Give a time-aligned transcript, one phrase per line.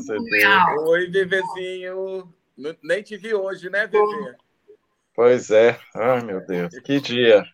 [0.00, 0.78] Roseli.
[0.88, 2.34] Oi, Vivezinho.
[2.82, 4.36] Nem te vi hoje, né, Vive?
[5.14, 5.78] Pois é.
[5.94, 6.78] Ai, meu Deus.
[6.80, 7.44] Que dia.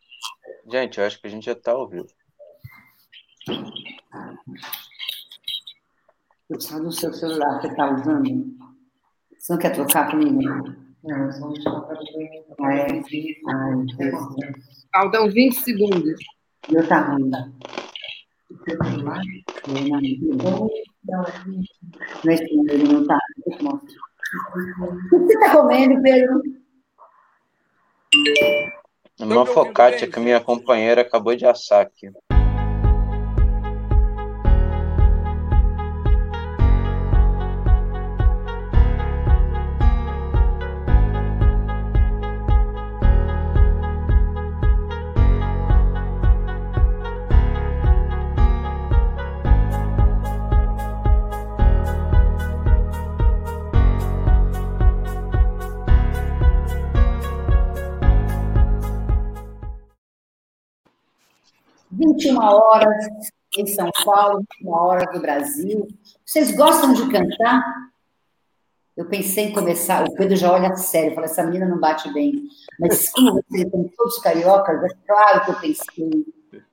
[0.70, 2.06] Gente, eu acho que a gente já está ao vivo.
[6.48, 8.56] Eu preciso do seu celular que está usando.
[9.38, 10.40] Você não quer trocar comigo?
[11.04, 11.96] Não, nós vamos trocar
[12.60, 12.86] ah, é?
[12.86, 13.02] Ai,
[14.92, 16.20] Faltam 20 segundos.
[16.68, 17.30] Eu tá ruim.
[21.08, 21.22] Não
[22.32, 23.18] é ele não tá.
[23.62, 23.78] O
[25.08, 26.42] que você está comendo, Pedro?
[29.20, 32.10] Uma focaccia que minha companheira acabou de assar aqui.
[62.36, 63.06] Uma horas
[63.56, 65.88] em São Paulo, uma hora do Brasil.
[66.24, 67.64] Vocês gostam de cantar?
[68.96, 72.44] Eu pensei em começar, o Pedro já olha sério, fala, essa menina não bate bem.
[72.78, 76.26] Mas como vocês são todos cariocas, é claro que eu pensei.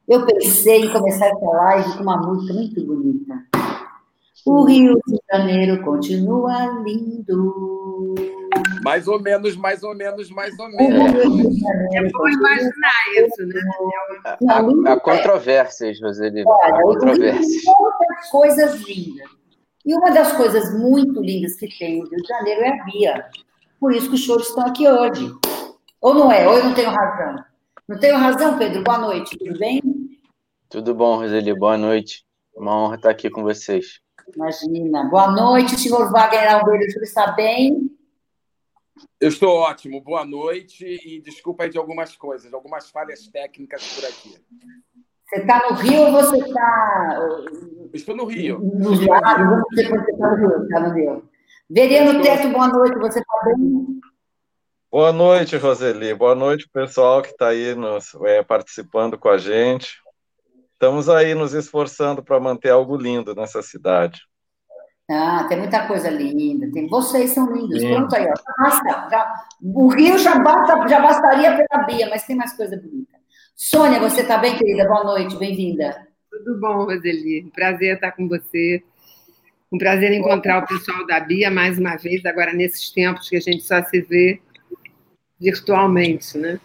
[0.08, 3.53] Eu pensei em começar essa live com uma música muito bonita.
[4.46, 8.14] O Rio de Janeiro continua lindo.
[8.84, 11.62] Mais ou menos, mais ou menos, mais ou menos.
[11.94, 13.62] É bom imaginar isso, né?
[14.50, 16.44] Há, há controvérsias, Roseli.
[16.64, 17.64] Há controvérsias.
[17.66, 19.30] Outras coisas lindas.
[19.86, 23.26] E uma das coisas muito lindas que tem no Rio de Janeiro é a Bia.
[23.80, 25.34] Por isso que os shows estão aqui hoje.
[26.02, 26.48] Ou não é?
[26.48, 27.44] Ou eu não tenho razão?
[27.88, 28.84] Não tenho razão, Pedro?
[28.84, 29.82] Boa noite, tudo bem?
[30.70, 31.58] Tudo bom, Roseli.
[31.58, 32.26] Boa noite.
[32.56, 34.04] Uma honra estar aqui com vocês.
[34.36, 35.03] Imagina.
[35.03, 36.86] Boa noite, senhor Wagner Almeida.
[36.86, 37.89] O senhor está bem?
[39.20, 44.06] Eu estou ótimo, boa noite e desculpa aí de algumas coisas, algumas falhas técnicas por
[44.06, 44.38] aqui.
[45.25, 47.19] Você está no Rio ou você está.
[47.94, 48.59] Estou no Rio.
[48.59, 49.08] No Rio,
[49.74, 51.29] sei quando você está no Rio, está no Rio.
[51.69, 52.24] Veriano estou...
[52.24, 54.02] Teto, boa noite, você está bem?
[54.91, 56.13] Boa noite, Roseli.
[56.13, 60.03] Boa noite, pessoal que está aí nos, é, participando com a gente.
[60.73, 64.22] Estamos aí nos esforçando para manter algo lindo nessa cidade.
[65.09, 66.69] Ah, tem muita coisa linda.
[66.72, 66.88] Tem...
[66.88, 67.79] Vocês são lindos.
[67.79, 67.94] Sim.
[67.94, 68.63] Pronto aí, ó.
[68.63, 69.34] Basta, já...
[69.61, 73.17] O Rio já, basta, já bastaria pela Bia, mas tem mais coisa bonita.
[73.56, 74.88] Sônia, você está bem, querida?
[74.88, 76.07] Boa noite, bem-vinda.
[76.29, 77.50] Tudo bom, Roseli.
[77.53, 78.84] Prazer estar com você.
[79.72, 83.40] Um prazer encontrar o pessoal da Bia mais uma vez, agora nesses tempos que a
[83.40, 84.41] gente só se vê
[85.40, 86.59] virtualmente, né?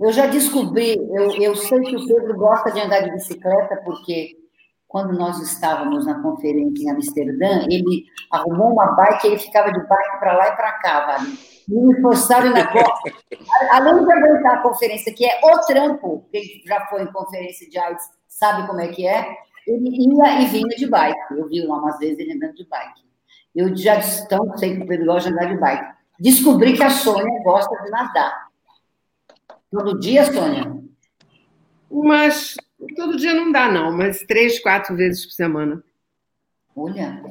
[0.00, 4.36] Eu já descobri, eu, eu sei que o Pedro gosta de andar de bicicleta, porque
[4.88, 10.18] quando nós estávamos na conferência em Amsterdã, ele arrumou uma bike, ele ficava de bike
[10.20, 11.38] para lá e para cá, vale?
[11.68, 13.12] E me forçaram na costa.
[13.70, 17.78] Além de aguentar a conferência, que é o trampo, quem já foi em conferência de
[17.78, 21.18] AIDS sabe como é que é, ele ia e vinha de bike.
[21.32, 23.02] Eu vi lá umas vezes ele andando de bike.
[23.54, 25.94] Eu já tão sei que o Pedro gosta de andar de bike.
[26.20, 28.53] Descobri que a Sônia gosta de nadar.
[29.74, 30.82] Todo dia, Sônia?
[31.90, 32.54] Mas
[32.96, 35.82] Todo dia não dá, não, mas três, quatro vezes por semana.
[36.76, 37.22] Olha.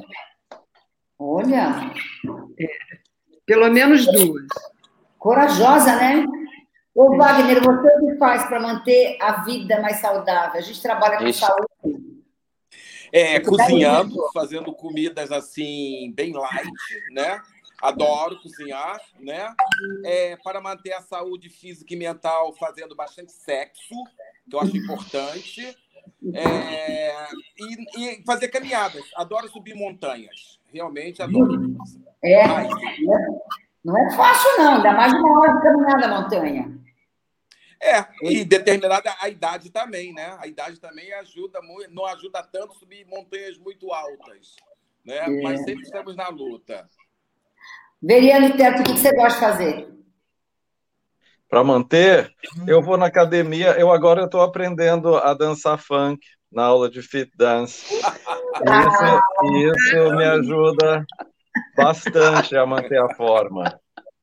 [1.18, 1.92] Olha.
[2.58, 2.66] É,
[3.46, 4.46] pelo menos duas.
[5.18, 6.24] Corajosa, né?
[6.94, 10.58] Ô, Wagner, você o que faz para manter a vida mais saudável?
[10.58, 11.40] A gente trabalha com Isso.
[11.40, 12.14] saúde.
[13.12, 16.68] É, cozinhando, fazendo comidas assim, bem light,
[17.12, 17.40] né?
[17.84, 19.54] Adoro cozinhar, né?
[20.04, 23.94] É, para manter a saúde física e mental, fazendo bastante sexo,
[24.48, 25.76] que eu acho importante.
[26.34, 27.28] É,
[27.58, 29.04] e, e, fazer caminhadas.
[29.14, 30.58] Adoro subir montanhas.
[30.72, 31.76] Realmente adoro.
[32.22, 32.68] É, Mas,
[33.84, 34.76] não é fácil, não.
[34.76, 36.84] Ainda mais uma hora de caminhada montanha.
[37.82, 40.38] É, e determinada a idade também, né?
[40.40, 44.56] A idade também ajuda muito, não ajuda tanto subir montanhas muito altas,
[45.04, 45.18] né?
[45.18, 45.42] É.
[45.42, 46.88] Mas sempre estamos na luta.
[48.06, 49.94] Veriano Teto, o que você gosta de fazer?
[51.54, 52.32] para manter,
[52.66, 53.78] eu vou na academia.
[53.78, 56.20] Eu agora estou aprendendo a dançar funk
[56.50, 57.94] na aula de fit dance.
[58.64, 61.04] Isso, isso me ajuda
[61.76, 63.80] bastante a manter a forma.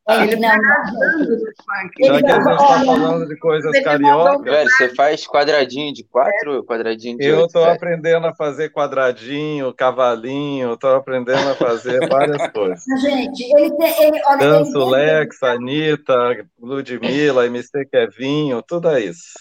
[0.09, 4.44] Ele não, Já que a gente está falando de coisas cariocas.
[4.44, 10.74] Velho, você faz quadradinho de quatro, quadradinho de Eu estou aprendendo a fazer quadradinho, cavalinho,
[10.74, 12.83] estou aprendendo a fazer várias coisas.
[13.00, 14.03] Gente, ele tem.
[14.07, 19.33] Ele, olha, Danço ele Lex, Anitta, Ludmilla, MC Kevinho, tudo é isso.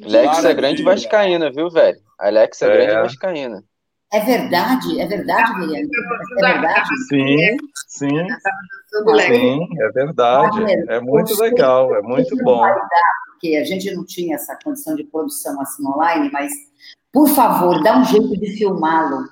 [0.00, 1.98] Lex é grande vascaína, viu, velho?
[2.18, 3.64] Alex é, é grande vascaína.
[4.10, 5.86] É verdade, é verdade, Miriam.
[6.38, 6.88] É verdade.
[7.08, 7.56] Sim,
[7.86, 8.26] sim.
[9.26, 10.64] Sim, é verdade.
[10.88, 12.62] É muito legal, é muito bom.
[13.32, 16.50] Porque a gente não tinha essa condição de produção assim online, mas,
[17.12, 19.24] por favor, dá um jeito de filmá-lo.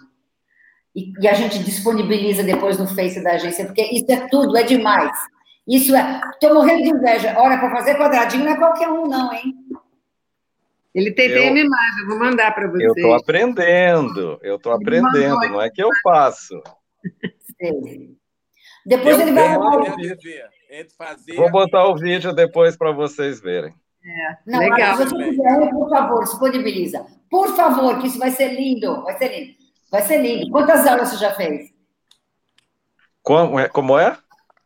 [0.95, 4.63] E, e a gente disponibiliza depois no Face da agência, porque isso é tudo, é
[4.63, 5.17] demais.
[5.67, 6.21] Isso é.
[6.33, 7.35] Estou morrendo de inveja.
[7.39, 9.55] Olha, para fazer quadradinho não é qualquer um, não, hein?
[10.97, 12.87] Ele tem, eu, uma imagem, eu vou mandar para você.
[12.87, 16.59] Eu estou aprendendo, eu estou aprendendo, não é que eu faço.
[18.87, 19.59] Depois eu ele vai.
[20.97, 21.35] Fazer...
[21.35, 23.75] Vou botar o vídeo depois para vocês verem.
[24.03, 24.97] É, não, Legal.
[24.97, 27.07] Se você quiser, por favor, disponibiliza.
[27.31, 29.03] Por favor, que isso vai ser lindo.
[29.03, 29.55] Vai ser lindo.
[29.91, 30.51] Vai ser lindo.
[30.51, 31.75] Quantas aulas você já fez?
[33.23, 33.69] Como é?
[33.69, 34.17] Como é?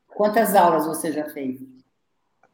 [0.07, 1.59] Quantas aulas você já fez?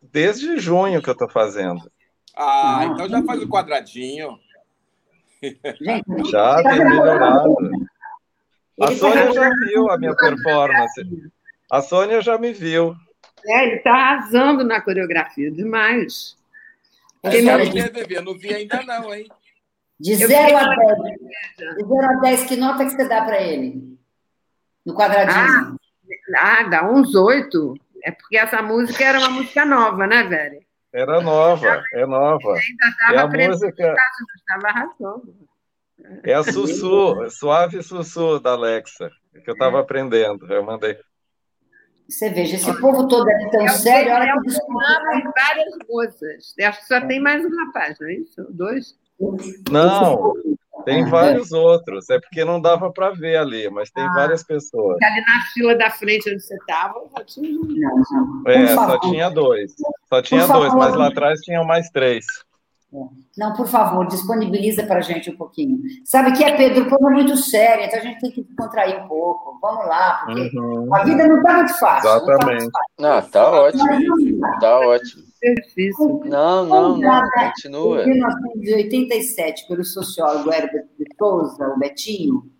[0.00, 1.90] Desde junho que eu estou fazendo.
[2.36, 4.38] Ah, então já faz o quadradinho.
[5.42, 7.56] Gente, já tem melhorado.
[8.80, 11.30] A Sônia já viu a minha performance.
[11.70, 12.94] A Sônia já me viu.
[13.46, 16.36] É, ele está arrasando na coreografia, demais.
[17.22, 19.26] É, não, vi, não vi ainda não, hein?
[19.98, 21.76] De 0 a 10.
[21.76, 23.98] De 0 a 10, que nota que você dá para ele?
[24.84, 25.78] No quadradinho.
[26.36, 27.74] Ah, ah, dá uns oito.
[28.04, 30.65] É porque essa música era uma música nova, né, velho?
[30.92, 32.54] Era nova, é nova.
[33.12, 33.94] É a música.
[34.36, 35.34] Estava arrasando.
[36.22, 39.10] É a Sussu, Suave Sussu da Alexa,
[39.44, 40.52] que eu estava aprendendo.
[40.52, 40.98] Eu mandei.
[42.08, 45.32] Você veja, esse povo todo aqui tão sério, olha que desculpa.
[45.34, 46.54] várias moças.
[46.60, 48.46] Acho que só tem mais um rapaz, não é isso?
[48.50, 48.96] Dois?
[49.70, 50.34] Não,
[50.84, 52.08] tem vários outros.
[52.10, 54.96] É porque não dava para ver ali, mas tem ah, várias pessoas.
[55.02, 57.50] Ali na fila da frente onde você estava, só tinha
[58.46, 59.74] É, só tinha dois.
[60.08, 62.24] Só tinha dois, mas lá atrás tinham mais três.
[63.36, 65.78] Não, por favor, disponibiliza para a gente um pouquinho.
[66.04, 69.02] Sabe que é, Pedro, o povo é muito sério, então a gente tem que contrair
[69.02, 69.58] um pouco.
[69.60, 70.94] Vamos lá, porque uhum.
[70.94, 72.08] a vida não está muito fácil.
[72.08, 72.70] Exatamente.
[72.98, 74.54] Não, está tá ótimo.
[74.54, 75.25] Está ótimo.
[76.28, 78.02] Não, não, não, continua.
[78.04, 82.50] Em 1987, pelo sociólogo Herbert de Souza, o Betinho,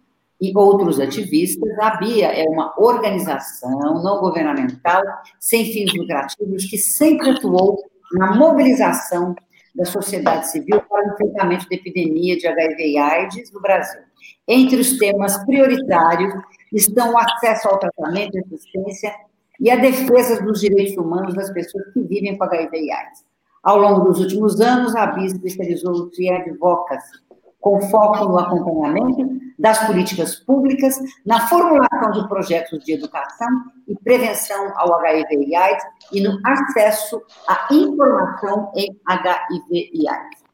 [0.41, 5.03] e outros ativistas, a BIA é uma organização não governamental
[5.41, 7.79] sem fins lucrativos que sempre atuou
[8.13, 9.35] na mobilização
[9.75, 14.01] da sociedade civil para o enfrentamento da epidemia de HIV e AIDS no Brasil.
[14.49, 16.35] Entre os temas prioritários
[16.73, 19.15] estão o acesso ao tratamento e assistência
[19.61, 23.25] e a defesa dos direitos humanos das pessoas que vivem com HIV e AIDS.
[23.63, 27.19] Ao longo dos últimos anos, a BIS especializou-se em advocacy,
[27.61, 33.49] com foco no acompanhamento das políticas públicas, na formulação de projetos de educação
[33.89, 40.45] e prevenção ao HIV e AIDS e no acesso à informação em HIV e AIDS.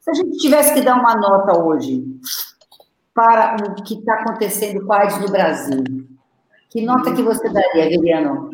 [0.00, 2.02] Se a gente tivesse que dar uma nota hoje
[3.14, 5.84] para o que está acontecendo com a AIDS no Brasil,
[6.74, 8.50] que nota que você daria, Viriano?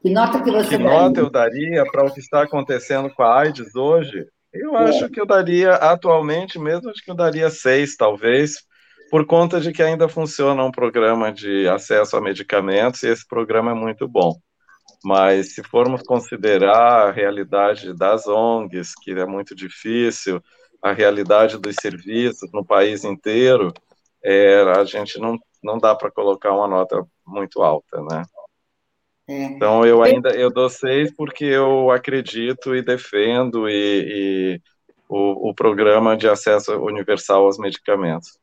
[0.00, 1.00] Que nota que você que daria?
[1.00, 4.28] nota eu daria para o que está acontecendo com a AIDS hoje?
[4.52, 4.84] Eu é.
[4.84, 8.62] acho que eu daria, atualmente mesmo, acho que eu daria seis, talvez,
[9.10, 13.72] por conta de que ainda funciona um programa de acesso a medicamentos e esse programa
[13.72, 14.40] é muito bom.
[15.04, 20.42] Mas se formos considerar a realidade das ONGs, que é muito difícil,
[20.80, 23.72] a realidade dos serviços no país inteiro,
[24.22, 28.22] é, a gente não, não dá para colocar uma nota muito alta, né?
[29.28, 29.44] É.
[29.44, 34.60] Então eu ainda eu dou seis porque eu acredito e defendo e, e
[35.08, 38.38] o, o, programa de acesso universal aos medicamentos.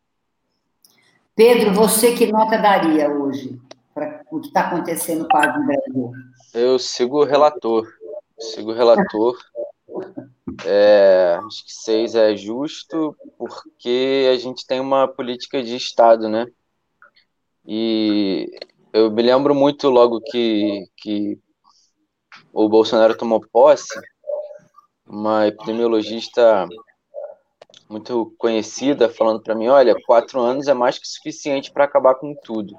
[1.35, 3.59] Pedro, você que nota daria hoje
[3.99, 6.11] para o que está acontecendo com a Brasil?
[6.53, 7.85] Eu sigo o relator,
[8.39, 9.37] sigo o relator.
[10.65, 16.47] É, acho que seis é justo porque a gente tem uma política de Estado, né?
[17.65, 18.49] E
[18.93, 21.37] eu me lembro muito logo que, que
[22.53, 23.99] o Bolsonaro tomou posse,
[25.05, 26.67] uma epidemiologista
[27.89, 32.35] muito conhecida falando para mim, olha, quatro anos é mais que suficiente para acabar com
[32.35, 32.77] tudo.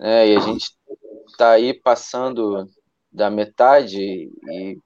[0.00, 0.70] É, e a gente
[1.26, 2.68] está aí passando
[3.12, 4.78] da metade e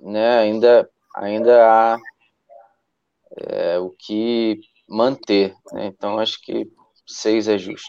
[0.00, 1.98] né, ainda, ainda há
[3.36, 5.54] é, o que manter.
[5.72, 5.86] Né?
[5.86, 6.68] Então, acho que
[7.06, 7.88] seis é justo.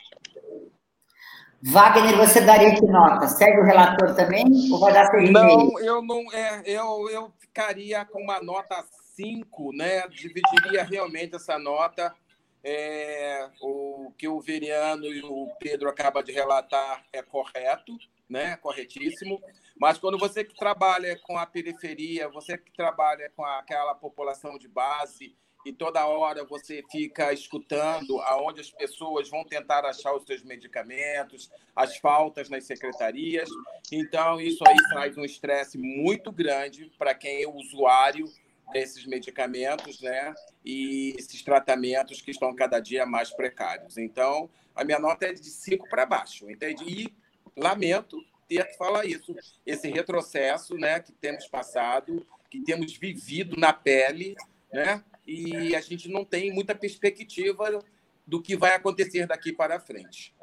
[1.62, 3.28] Wagner, você daria que nota?
[3.28, 4.46] Segue o relator também?
[4.72, 6.32] Ou vai dar seis Não, eu não.
[6.32, 8.82] É, eu, eu ficaria com uma nota
[9.16, 10.08] 5, né?
[10.08, 12.14] Dividiria realmente essa nota.
[12.64, 17.98] É, o que o Veriano e o Pedro acabam de relatar é correto,
[18.30, 18.58] né?
[18.58, 19.42] Corretíssimo.
[19.80, 24.68] Mas quando você que trabalha com a periferia, você que trabalha com aquela população de
[24.68, 25.36] base
[25.66, 31.50] e toda hora você fica escutando aonde as pessoas vão tentar achar os seus medicamentos,
[31.76, 33.50] as faltas nas secretarias.
[33.92, 38.26] Então, isso aí traz um estresse muito grande para quem é usuário
[38.72, 40.34] desses medicamentos, né?
[40.64, 43.98] E esses tratamentos que estão cada dia mais precários.
[43.98, 46.84] Então, a minha nota é de 5 para baixo, entende?
[46.86, 47.14] E
[47.56, 49.36] lamento ter que falar isso,
[49.66, 54.36] esse retrocesso, né, que temos passado, que temos vivido na pele,
[54.74, 55.04] né?
[55.26, 57.84] E a gente não tem muita perspectiva
[58.26, 60.34] do que vai acontecer daqui para frente.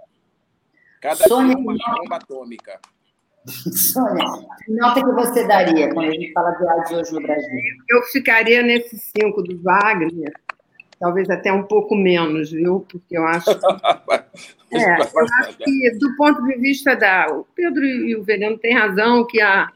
[1.01, 2.81] Cada dia uma bomba atômica.
[3.49, 4.25] Sônia,
[4.65, 7.61] que nota que você daria quando a gente fala de AIDS hoje no Brasil?
[7.89, 10.33] Eu ficaria nesse cinco do Wagner,
[10.99, 12.85] talvez até um pouco menos, viu?
[12.91, 13.47] Porque eu acho.
[14.69, 17.27] Que, é, eu acho que, do ponto de vista da.
[17.31, 19.71] O Pedro e o Vereno têm razão que a,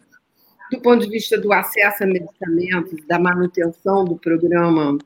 [0.71, 4.99] do ponto de vista do acesso a medicamentos, da manutenção do programa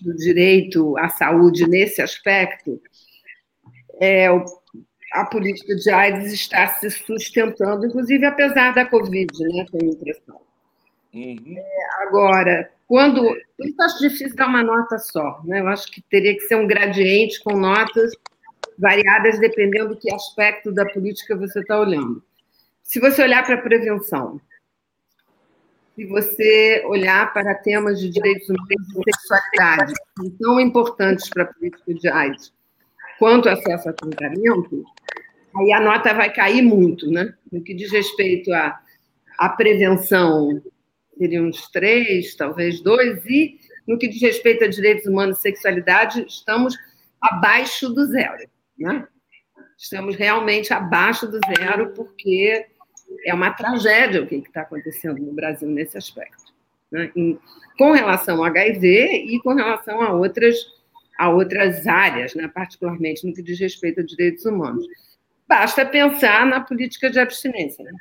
[0.00, 2.80] do direito à saúde nesse aspecto,
[4.00, 4.44] é, o
[5.12, 9.66] a política de AIDS está se sustentando, inclusive apesar da Covid, né?
[9.70, 10.40] Tenho a impressão.
[11.14, 11.54] Uhum.
[11.56, 13.24] É, agora, quando.
[13.24, 15.60] Eu acho difícil dar uma nota só, né?
[15.60, 18.12] Eu acho que teria que ser um gradiente com notas
[18.78, 22.22] variadas dependendo do que aspecto da política você está olhando.
[22.82, 24.40] Se você olhar para a prevenção,
[25.94, 31.42] se você olhar para temas de direitos humanos e sexualidade, que são tão importantes para
[31.42, 32.52] a política de AIDS,
[33.18, 34.84] quanto acesso a tratamento,
[35.56, 37.34] aí a nota vai cair muito, né?
[37.50, 38.78] No que diz respeito à,
[39.38, 40.62] à prevenção,
[41.16, 46.24] seriam uns três, talvez dois, e no que diz respeito a direitos humanos e sexualidade,
[46.28, 46.76] estamos
[47.20, 48.48] abaixo do zero,
[48.78, 49.06] né?
[49.76, 52.66] Estamos realmente abaixo do zero, porque
[53.24, 56.52] é uma tragédia o que está acontecendo no Brasil nesse aspecto.
[56.90, 57.10] Né?
[57.78, 60.56] Com relação ao HIV e com relação a outras
[61.18, 64.86] a outras áreas, né, particularmente no que diz respeito a direitos humanos.
[65.48, 67.84] Basta pensar na política de abstinência.
[67.84, 67.92] Né?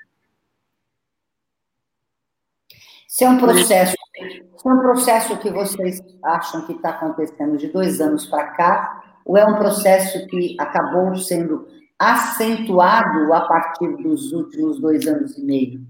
[3.08, 7.68] Se é um processo, se é um processo que vocês acham que está acontecendo de
[7.68, 14.32] dois anos para cá, ou é um processo que acabou sendo acentuado a partir dos
[14.32, 15.88] últimos dois anos e meio?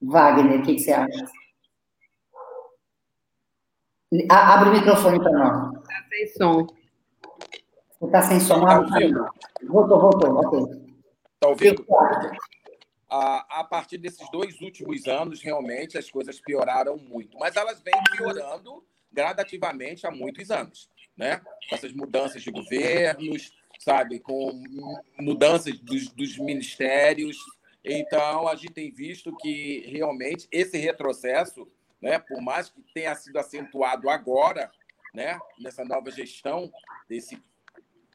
[0.00, 1.26] Wagner, o que, que você acha?
[4.30, 5.73] Abre o microfone para nós.
[5.84, 6.66] Está sem som.
[8.02, 8.58] Está sem som.
[8.58, 9.28] Está ouvindo?
[9.68, 10.38] Voltou, voltou.
[10.38, 10.84] Ok.
[11.34, 11.86] Está ouvindo?
[13.08, 17.38] A, a partir desses dois últimos anos, realmente, as coisas pioraram muito.
[17.38, 20.90] Mas elas vêm piorando gradativamente há muitos anos.
[21.16, 21.40] Né?
[21.68, 24.18] Com essas mudanças de governos, sabe?
[24.18, 24.62] Com
[25.20, 27.36] mudanças dos, dos ministérios.
[27.84, 31.68] Então, a gente tem visto que realmente esse retrocesso
[32.04, 32.18] né?
[32.18, 34.70] por mais que tenha sido acentuado agora,
[35.14, 35.38] né?
[35.58, 36.70] nessa nova gestão
[37.08, 37.40] desse,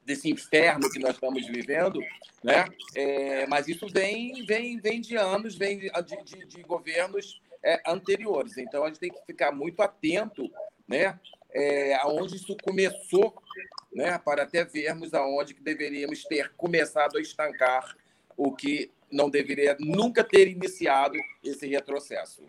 [0.05, 1.99] desse inferno que nós estamos vivendo,
[2.43, 2.65] né?
[2.95, 5.89] É, mas isso vem, vem, vem de anos, vem de,
[6.25, 8.57] de, de governos é, anteriores.
[8.57, 10.51] Então, a gente tem que ficar muito atento
[10.89, 11.19] né?
[11.51, 13.33] É, aonde isso começou,
[13.93, 14.17] né?
[14.17, 17.95] para até vermos aonde que deveríamos ter começado a estancar
[18.35, 22.43] o que não deveria nunca ter iniciado esse retrocesso.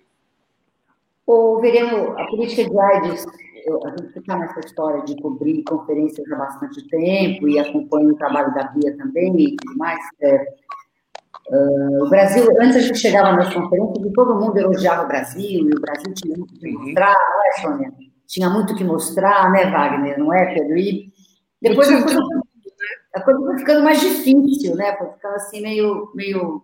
[1.26, 3.26] O Vereno, a política de AIDS,
[3.84, 8.52] a gente está nessa história de cobrir conferências há bastante tempo e acompanha o trabalho
[8.54, 10.00] da Bia também e tudo mais.
[10.20, 10.54] É,
[11.50, 15.68] uh, o Brasil, antes a gente chegava nas conferências e todo mundo elogiava o Brasil,
[15.68, 16.82] e o Brasil tinha muito que uhum.
[16.82, 17.92] mostrar, não é, Sônia?
[18.26, 20.18] Tinha muito que mostrar, né, Wagner?
[20.18, 20.76] Não é, Pedro?
[20.78, 21.12] E
[21.60, 22.20] depois a coisa,
[23.14, 24.96] a coisa foi ficando mais difícil, né?
[24.96, 26.62] Foi ficando assim meio, meio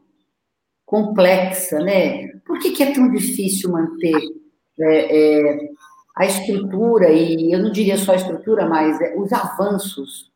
[0.84, 2.28] complexa, né?
[2.46, 4.16] Por que, que é tão difícil manter
[4.78, 5.70] é, é,
[6.16, 10.32] a estrutura, e eu não diria só a estrutura, mas é, os avanços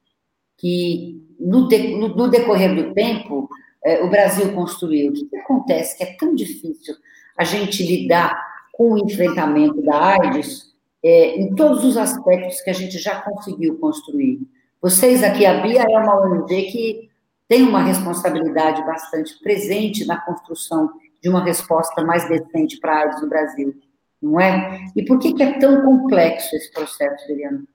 [0.58, 3.48] que no, de, no, no decorrer do tempo
[3.82, 5.10] é, o Brasil construiu.
[5.10, 6.94] O que, que acontece que é tão difícil
[7.34, 8.38] a gente lidar
[8.72, 10.70] com o enfrentamento da AIDS
[11.02, 14.40] é, em todos os aspectos que a gente já conseguiu construir?
[14.82, 17.10] Vocês aqui, a Bia é uma ONG que
[17.48, 20.90] tem uma responsabilidade bastante presente na construção
[21.22, 23.74] de uma resposta mais decente para a AIDS no Brasil
[24.22, 24.84] não é?
[24.94, 27.66] E por que, que é tão complexo esse processo, Juliano?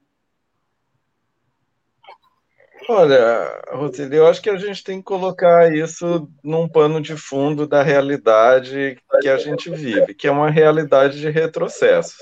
[2.88, 7.66] Olha, Roseli, eu acho que a gente tem que colocar isso num pano de fundo
[7.66, 12.16] da realidade que a gente vive, que é uma realidade de retrocesso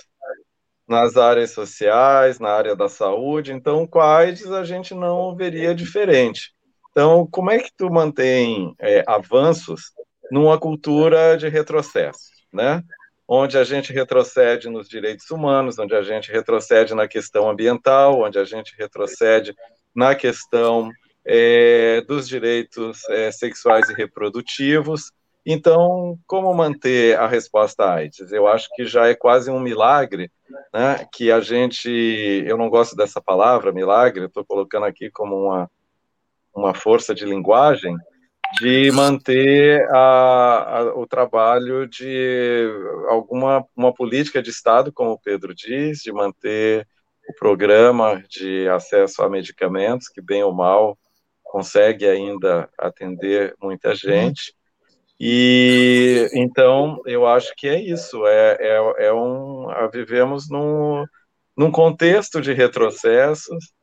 [0.88, 3.52] nas áreas sociais, na área da saúde.
[3.52, 6.54] Então, com a AIDS, a gente não veria diferente.
[6.92, 9.92] Então, como é que tu mantém é, avanços
[10.32, 12.82] numa cultura de retrocesso, né?
[13.28, 18.38] Onde a gente retrocede nos direitos humanos, onde a gente retrocede na questão ambiental, onde
[18.38, 19.56] a gente retrocede
[19.96, 20.92] na questão
[21.26, 25.12] é, dos direitos é, sexuais e reprodutivos.
[25.46, 28.32] Então, como manter a resposta à AIDS?
[28.32, 30.32] Eu acho que já é quase um milagre,
[30.74, 31.08] né?
[31.14, 31.90] Que a gente,
[32.46, 35.70] eu não gosto dessa palavra, milagre, estou colocando aqui como uma
[36.54, 37.96] uma força de linguagem
[38.60, 42.68] de manter a, a, o trabalho de
[43.10, 46.88] alguma uma política de Estado, como o Pedro diz, de manter
[47.28, 50.98] o programa de acesso a medicamentos, que bem ou mal
[51.44, 54.54] consegue ainda atender muita gente.
[55.20, 61.06] E então eu acho que é isso, é, é, é um vivemos num,
[61.56, 63.74] num contexto de retrocessos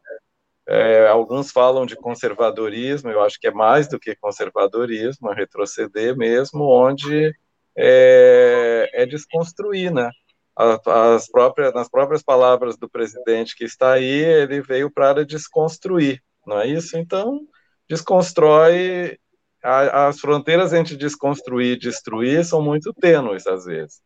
[0.71, 6.17] é, alguns falam de conservadorismo, eu acho que é mais do que conservadorismo, é retroceder
[6.17, 7.35] mesmo, onde
[7.77, 10.09] é, é desconstruir, né?
[10.57, 16.61] As próprias, nas próprias palavras do presidente que está aí, ele veio para desconstruir, não
[16.61, 16.97] é isso?
[16.97, 17.41] Então,
[17.89, 19.19] desconstrói.
[19.63, 24.01] as fronteiras entre desconstruir e destruir são muito tênues, às vezes.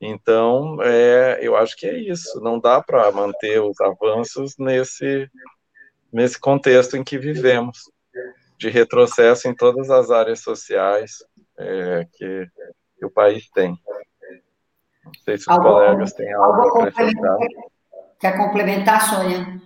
[0.00, 2.40] Então, é, eu acho que é isso.
[2.40, 5.28] Não dá para manter os avanços nesse
[6.12, 7.90] nesse contexto em que vivemos,
[8.58, 11.18] de retrocesso em todas as áreas sociais
[11.58, 12.48] é, que,
[12.98, 13.78] que, o país tem.
[15.04, 17.38] Não sei se os algo, colegas têm algo, algo a acrescentar.
[18.18, 19.60] Quer complementar, Sônia?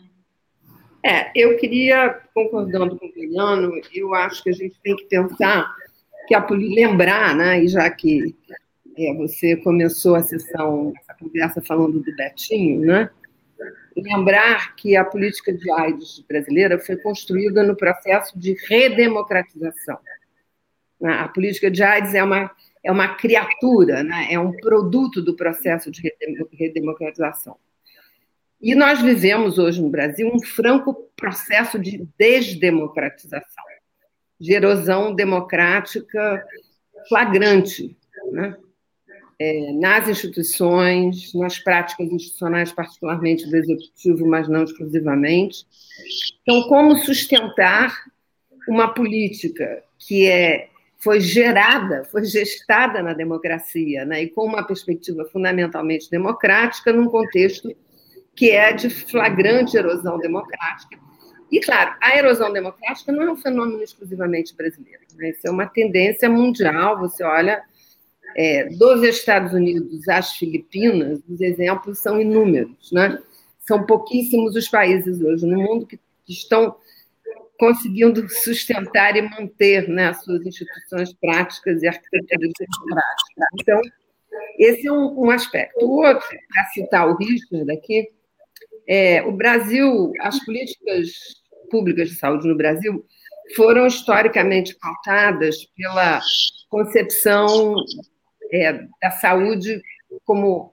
[1.05, 5.75] É, eu queria, concordando com o Juliano, eu acho que a gente tem que pensar
[6.27, 8.37] que a lembrar, né, e já que
[8.99, 13.11] é, você começou a sessão, a conversa falando do Betinho, né,
[13.97, 19.99] lembrar que a política de AIDS brasileira foi construída no processo de redemocratização.
[21.01, 21.13] Né?
[21.15, 22.51] A política de AIDS é uma,
[22.85, 24.29] é uma criatura, né?
[24.31, 26.15] é um produto do processo de
[26.53, 27.57] redemocratização.
[28.61, 33.65] E nós vivemos hoje no Brasil um franco processo de desdemocratização,
[34.39, 36.47] de erosão democrática
[37.09, 37.97] flagrante.
[38.33, 38.57] Né?
[39.41, 45.65] É, nas instituições, nas práticas institucionais, particularmente do executivo, mas não exclusivamente.
[46.43, 47.91] Então, como sustentar
[48.69, 50.69] uma política que é
[51.03, 57.75] foi gerada, foi gestada na democracia, né, e com uma perspectiva fundamentalmente democrática, num contexto
[58.37, 60.99] que é de flagrante erosão democrática.
[61.51, 65.65] E, claro, a erosão democrática não é um fenômeno exclusivamente brasileiro, né, isso é uma
[65.65, 66.99] tendência mundial.
[66.99, 67.63] Você olha
[68.37, 72.91] é, dos Estados Unidos às Filipinas, os exemplos são inúmeros.
[72.93, 73.19] Né?
[73.61, 76.77] São pouquíssimos os países hoje no mundo que estão
[77.59, 82.53] conseguindo sustentar e manter né, as suas instituições práticas e arquiteturas
[82.89, 83.47] práticas.
[83.61, 83.81] Então,
[84.59, 85.85] esse é um, um aspecto.
[85.85, 88.09] O outro, para citar o Richard aqui,
[88.89, 91.09] é, o Brasil, as políticas
[91.71, 93.05] públicas de saúde no Brasil
[93.55, 96.21] foram historicamente pautadas pela
[96.69, 97.75] concepção
[98.53, 99.83] é, da saúde
[100.25, 100.73] como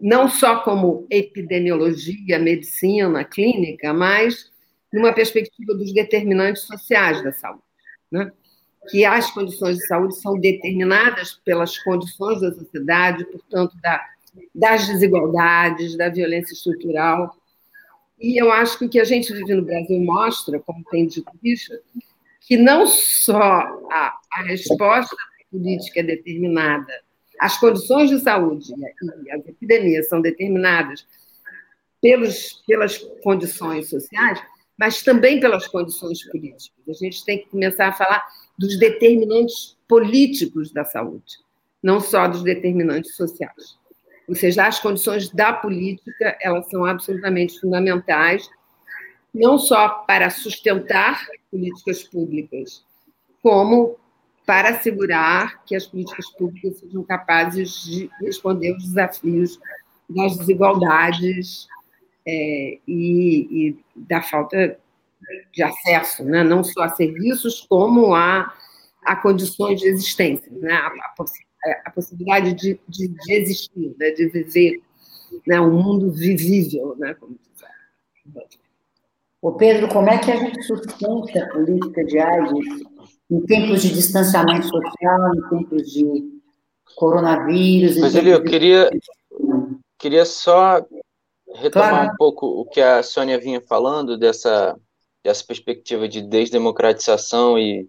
[0.00, 4.50] não só como epidemiologia, medicina, clínica, mas
[4.92, 7.62] numa perspectiva dos determinantes sociais da saúde,
[8.10, 8.30] né?
[8.88, 14.02] que as condições de saúde são determinadas pelas condições da sociedade, portanto, da,
[14.54, 17.36] das desigualdades, da violência estrutural.
[18.18, 21.30] E eu acho que o que a gente vive no Brasil mostra, como tem dito
[21.42, 21.82] Richard,
[22.40, 23.42] que não só
[23.90, 25.14] a, a resposta
[25.50, 26.92] política é determinada
[27.38, 28.72] as condições de saúde
[29.24, 31.06] e as epidemias são determinadas
[32.00, 34.42] pelos, pelas condições sociais,
[34.76, 36.72] mas também pelas condições políticas.
[36.88, 38.26] A gente tem que começar a falar
[38.58, 41.38] dos determinantes políticos da saúde,
[41.82, 43.78] não só dos determinantes sociais.
[44.28, 48.48] Ou seja, as condições da política, elas são absolutamente fundamentais,
[49.32, 52.84] não só para sustentar políticas públicas,
[53.42, 53.96] como
[54.48, 59.60] para assegurar que as políticas públicas sejam capazes de responder os desafios
[60.08, 61.68] das desigualdades
[62.26, 64.80] é, e, e, da falta
[65.52, 66.42] de acesso, né?
[66.42, 68.50] não só a serviços, como a,
[69.04, 70.72] a condições de existência, né?
[70.72, 71.14] a, a,
[71.66, 74.12] é, a possibilidade de, de, de existir, né?
[74.12, 74.80] de viver
[75.46, 75.60] né?
[75.60, 77.14] um mundo vivível, né?
[77.14, 77.38] como
[79.58, 82.97] Pedro, como é que a gente sustenta a política de AIDS
[83.30, 86.40] em tempos de distanciamento social, em tempos de
[86.96, 87.98] coronavírus.
[87.98, 88.90] Mas ele, eu queria,
[89.98, 90.84] queria só
[91.54, 92.12] retomar claro.
[92.12, 94.76] um pouco o que a Sônia vinha falando dessa,
[95.24, 97.86] dessa perspectiva de desdemocratização e,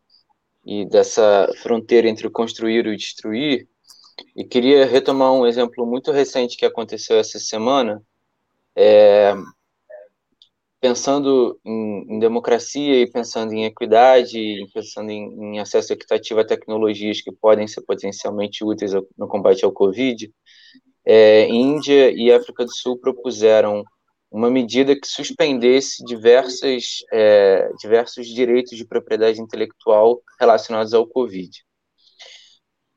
[0.65, 3.67] e dessa fronteira entre o construir e o destruir,
[4.35, 8.01] e queria retomar um exemplo muito recente que aconteceu essa semana,
[8.75, 9.33] é,
[10.79, 17.21] pensando em, em, democracia e pensando em equidade, pensando em, em, acesso equitativo a tecnologias
[17.21, 20.31] que podem ser potencialmente úteis no combate ao Covid,
[21.05, 23.83] é, Índia e África do Sul propuseram
[24.31, 31.49] uma medida que suspendesse diversas, é, diversos direitos de propriedade intelectual relacionados ao Covid.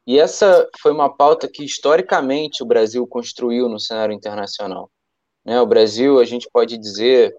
[0.06, 4.90] E essa foi uma pauta que, historicamente, o Brasil construiu no cenário internacional.
[5.44, 5.60] Né?
[5.60, 7.34] O Brasil, a gente pode dizer,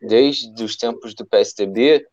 [0.00, 2.06] desde os tempos do PSDB,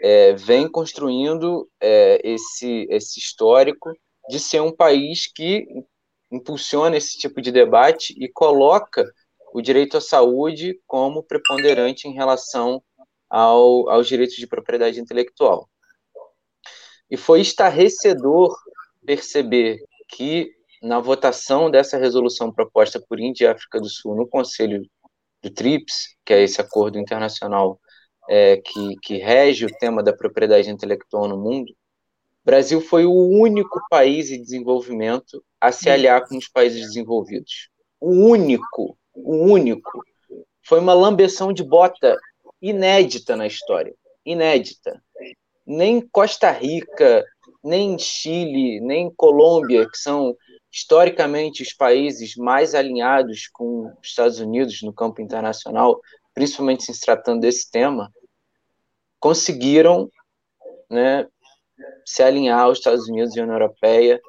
[0.00, 3.92] é, vem construindo é, esse, esse histórico
[4.28, 5.66] de ser um país que
[6.30, 9.04] impulsiona esse tipo de debate e coloca
[9.52, 12.82] o direito à saúde como preponderante em relação
[13.28, 15.68] ao, aos direitos de propriedade intelectual.
[17.10, 18.54] E foi estarrecedor
[19.04, 20.50] perceber que,
[20.82, 24.86] na votação dessa resolução proposta por Índia e África do Sul no Conselho
[25.42, 27.80] do TRIPS, que é esse acordo internacional
[28.28, 31.72] é, que, que rege o tema da propriedade intelectual no mundo,
[32.48, 37.68] Brasil foi o único país em desenvolvimento a se aliar com os países desenvolvidos.
[38.00, 40.02] O único, o único.
[40.62, 42.16] Foi uma lambeção de bota
[42.62, 43.94] inédita na história.
[44.24, 45.02] Inédita.
[45.66, 47.22] Nem Costa Rica,
[47.62, 50.34] nem Chile, nem Colômbia, que são
[50.78, 56.00] historicamente os países mais alinhados com os Estados Unidos no campo internacional,
[56.32, 58.12] principalmente se tratando desse tema,
[59.18, 60.08] conseguiram
[60.88, 61.26] né,
[62.06, 64.20] se alinhar aos Estados Unidos e União Europeia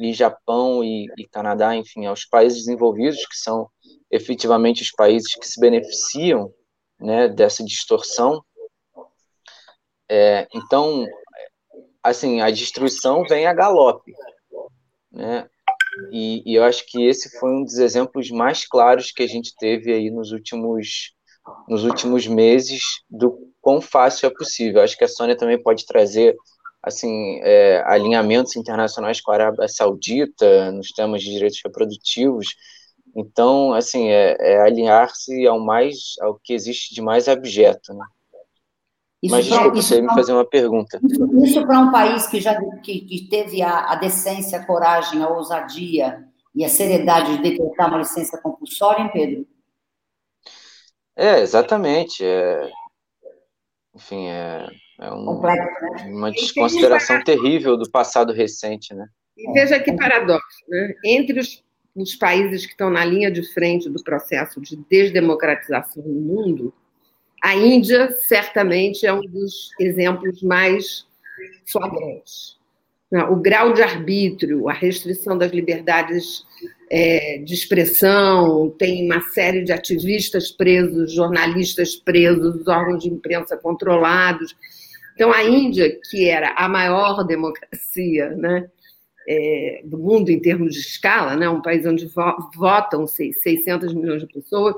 [0.00, 3.70] e Japão e, e, Canadá, enfim, aos países desenvolvidos, que são
[4.10, 6.52] efetivamente os países que se beneficiam
[6.98, 8.44] né, dessa distorção.
[10.08, 11.06] É, então,
[12.02, 14.12] assim, a destruição vem a galope,
[15.12, 15.48] né?
[16.10, 19.54] E, e, eu acho que esse foi um dos exemplos mais claros que a gente
[19.56, 21.12] teve aí nos últimos,
[21.68, 24.82] nos últimos meses do quão fácil é possível.
[24.82, 26.36] Acho que a Sônia também pode trazer
[26.82, 32.48] assim, é, alinhamentos internacionais com a Arábia Saudita nos temas de direitos reprodutivos.
[33.16, 38.04] Então, assim, é, é alinhar-se ao mais, ao que existe de mais abjeto, né?
[39.24, 41.00] Isso Mas desculpa, você me fazer uma pergunta.
[41.42, 45.28] Isso para um país que já que, que teve a, a, decência, a coragem, a
[45.30, 46.22] ousadia
[46.54, 49.46] e a seriedade de decretar uma licença compulsória, hein, Pedro?
[51.16, 52.22] É, exatamente.
[52.22, 52.70] É,
[53.94, 54.66] enfim, é,
[55.00, 56.12] é um, Complexo, né?
[56.12, 59.06] uma desconsideração terrível do passado recente, né?
[59.38, 60.92] E veja que paradoxo, né?
[61.02, 61.64] Entre os,
[61.96, 66.74] os países que estão na linha de frente do processo de desdemocratização no mundo,
[67.44, 71.06] a Índia certamente é um dos exemplos mais
[71.70, 72.56] flagrantes.
[73.30, 76.42] O grau de arbítrio, a restrição das liberdades
[76.90, 84.56] é, de expressão, tem uma série de ativistas presos, jornalistas presos, órgãos de imprensa controlados.
[85.14, 88.70] Então, a Índia, que era a maior democracia né,
[89.28, 92.10] é, do mundo em termos de escala, né, um país onde
[92.56, 94.76] votam 600 milhões de pessoas,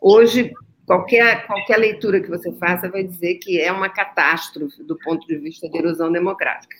[0.00, 0.50] hoje
[0.86, 5.36] qualquer, qualquer leitura que você faça vai dizer que é uma catástrofe do ponto de
[5.36, 6.76] vista da erosão democrática.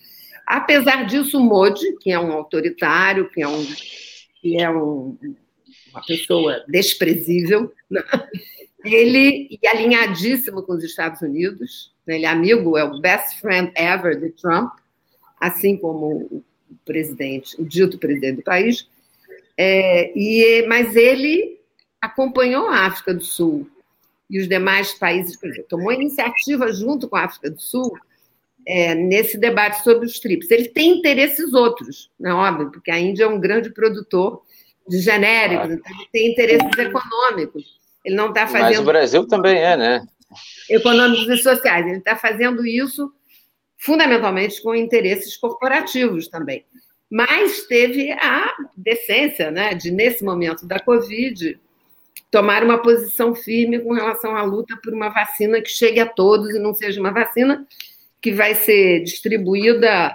[0.47, 3.66] Apesar disso, Modi, que é um autoritário, que é, um,
[4.40, 5.19] que é um,
[5.90, 8.03] uma pessoa desprezível, né?
[8.85, 12.14] ele é alinhadíssimo com os Estados Unidos, né?
[12.14, 14.73] ele é amigo, é o best friend ever de Trump,
[15.40, 16.45] assim como o
[16.85, 18.88] presidente, o dito presidente do país,
[19.59, 21.59] é, e, mas ele
[22.01, 23.69] acompanhou a África do Sul
[24.29, 27.97] e os demais países, por exemplo, tomou iniciativa junto com a África do Sul
[28.67, 30.51] é, nesse debate sobre os TRIPS.
[30.51, 34.43] Ele tem interesses outros, não é óbvio, porque a Índia é um grande produtor
[34.89, 37.77] de genéricos, então ele tem interesses econômicos.
[38.05, 38.69] Ele não está fazendo.
[38.69, 40.07] Mas o Brasil também é, né?
[40.71, 41.87] Econômicos e sociais.
[41.87, 43.12] Ele está fazendo isso
[43.79, 46.65] fundamentalmente com interesses corporativos também.
[47.11, 51.59] Mas teve a decência, né, de nesse momento da Covid,
[52.31, 56.55] tomar uma posição firme com relação à luta por uma vacina que chegue a todos
[56.55, 57.67] e não seja uma vacina
[58.21, 60.15] que vai ser distribuída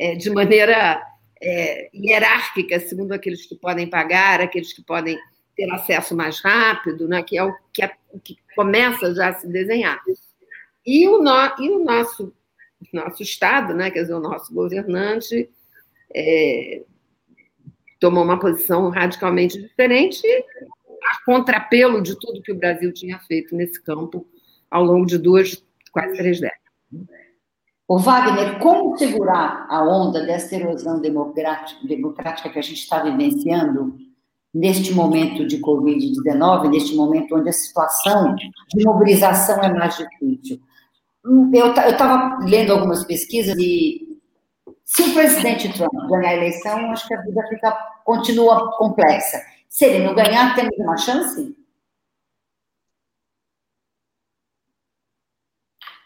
[0.00, 1.02] é, de maneira
[1.40, 5.18] é, hierárquica, segundo aqueles que podem pagar, aqueles que podem
[5.56, 7.92] ter acesso mais rápido, né, que é o que, é,
[8.24, 10.00] que começa já a se desenhar.
[10.86, 12.32] E o, no, e o nosso,
[12.92, 15.50] nosso Estado, né, quer dizer, o nosso governante,
[16.14, 16.82] é,
[18.00, 20.26] tomou uma posição radicalmente diferente,
[21.04, 24.26] a contrapelo de tudo que o Brasil tinha feito nesse campo
[24.70, 25.62] ao longo de duas
[25.92, 26.62] quase três décadas.
[27.86, 33.96] O Wagner, como segurar a onda dessa erosão democrática que a gente está vivenciando
[34.54, 40.58] neste momento de Covid-19, neste momento onde a situação de mobilização é mais difícil?
[41.52, 44.18] Eu estava lendo algumas pesquisas e
[44.84, 47.72] se o presidente Trump ganhar a eleição, acho que a vida fica,
[48.04, 49.40] continua complexa.
[49.72, 51.56] Se ele não ganhar, temos uma chance?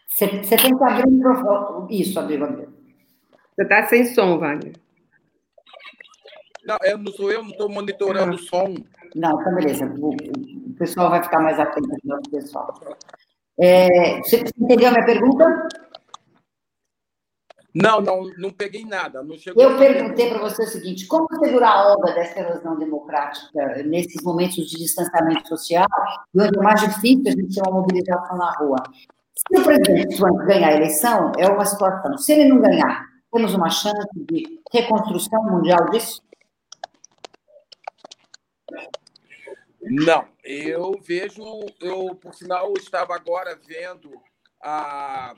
[0.06, 2.00] Você, você tem que abrir o microfone.
[2.00, 2.72] Isso, abriu, abriu.
[3.56, 4.72] Você está sem som, Wagner.
[6.64, 8.72] Não, eu não sou eu, não estou monitorando o som.
[9.16, 9.92] Não, então beleza.
[9.98, 11.88] O, pessoal vai ficar mais atento
[12.30, 12.72] pessoal.
[13.58, 15.68] É, você entendeu a minha pergunta?
[17.78, 19.22] Não, não, não peguei nada.
[19.22, 23.82] Não chegou eu perguntei para você o seguinte: como segurar a onda dessa erosão democrática
[23.84, 25.86] nesses momentos de distanciamento social,
[26.34, 28.82] onde é mais difícil a gente ter uma mobilização na rua?
[29.34, 32.16] Se o presidente Trump ganhar a eleição, é uma situação.
[32.16, 36.22] Se ele não ganhar, temos uma chance de reconstrução mundial disso?
[39.82, 41.42] Não, eu vejo,
[41.82, 44.10] eu, por sinal, estava agora vendo
[44.68, 45.32] a,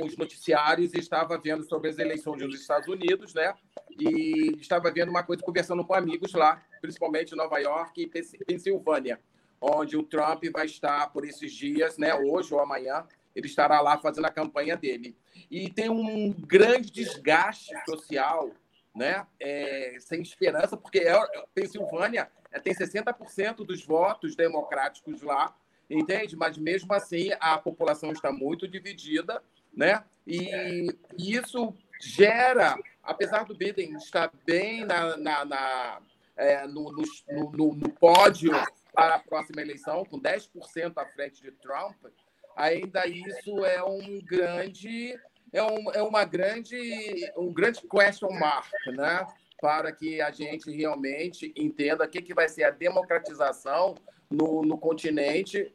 [0.00, 3.54] os noticiários e estava vendo sobre as eleições dos Estados Unidos, né?
[4.00, 9.20] E estava vendo uma coisa, conversando com amigos lá, principalmente em Nova York e Pensilvânia,
[9.60, 12.14] onde o Trump vai estar por esses dias, né?
[12.14, 13.06] Hoje ou amanhã,
[13.36, 15.14] ele estará lá fazendo a campanha dele.
[15.50, 18.52] E tem um grande desgaste social,
[18.96, 19.26] né?
[19.38, 21.14] É, sem esperança, porque é,
[21.54, 25.54] Pensilvânia é, tem 60% dos votos democráticos lá,
[25.92, 26.36] entende?
[26.36, 29.42] Mas mesmo assim a população está muito dividida,
[29.74, 30.04] né?
[30.26, 30.86] E,
[31.18, 36.02] isso gera, apesar do Biden estar bem na, na, na
[36.36, 38.52] é, no, no, no, no pódio
[38.92, 41.96] para a próxima eleição, com 10% à frente de Trump,
[42.56, 45.18] ainda isso é um grande
[45.52, 49.26] é, um, é uma grande um grande question mark, né?
[49.60, 53.94] Para que a gente realmente entenda o que, que vai ser a democratização
[54.32, 55.72] no, no continente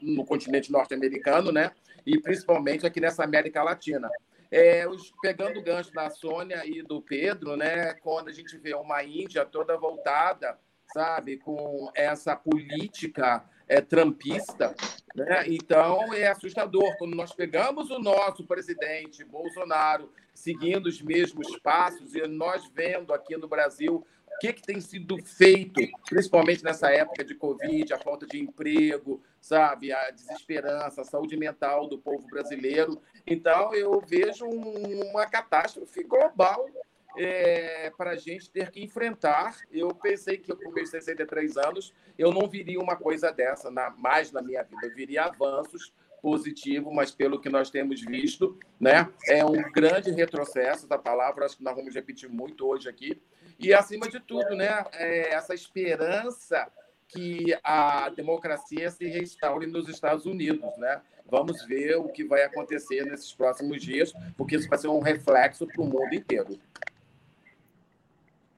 [0.00, 1.70] no continente norte-americano, né?
[2.04, 4.10] E principalmente aqui nessa América Latina.
[4.50, 7.94] É, os, pegando o gancho da Sônia e do Pedro, né?
[7.94, 10.58] Quando a gente vê uma Índia toda voltada,
[10.92, 14.74] sabe, com essa política é, trampista,
[15.14, 15.44] né?
[15.46, 22.26] Então é assustador quando nós pegamos o nosso presidente Bolsonaro seguindo os mesmos passos e
[22.26, 24.04] nós vendo aqui no Brasil
[24.40, 29.92] que, que tem sido feito, principalmente nessa época de Covid, a falta de emprego, sabe,
[29.92, 33.00] a desesperança, a saúde mental do povo brasileiro.
[33.26, 36.66] Então eu vejo um, uma catástrofe global
[37.18, 39.58] é, para a gente ter que enfrentar.
[39.70, 44.32] Eu pensei que com meus 63 anos eu não viria uma coisa dessa na, mais
[44.32, 44.86] na minha vida.
[44.86, 50.86] Eu viria avanços positivos, mas pelo que nós temos visto, né, é um grande retrocesso
[50.86, 51.44] da palavra.
[51.44, 53.20] Acho que nós vamos repetir muito hoje aqui.
[53.60, 56.66] E acima de tudo, né, é essa esperança
[57.06, 61.02] que a democracia se restaure nos Estados Unidos, né?
[61.30, 65.66] Vamos ver o que vai acontecer nesses próximos dias, porque isso vai ser um reflexo
[65.66, 66.58] para o mundo inteiro.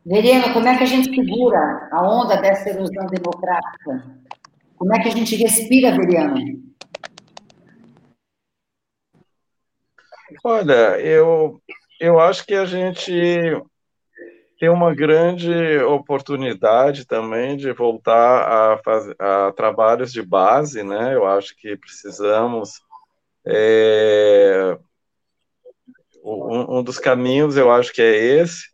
[0.07, 4.21] Veriana, como é que a gente segura a onda dessa erosão democrática?
[4.77, 6.41] Como é que a gente respira, Veriana?
[10.45, 11.61] Olha, eu,
[12.01, 13.13] eu acho que a gente
[14.63, 21.17] tem uma grande oportunidade também de voltar a, fazer, a trabalhos de base, né?
[21.17, 22.81] Eu acho que precisamos.
[23.45, 24.79] É,
[26.23, 28.69] um, um dos caminhos, eu acho que é esse,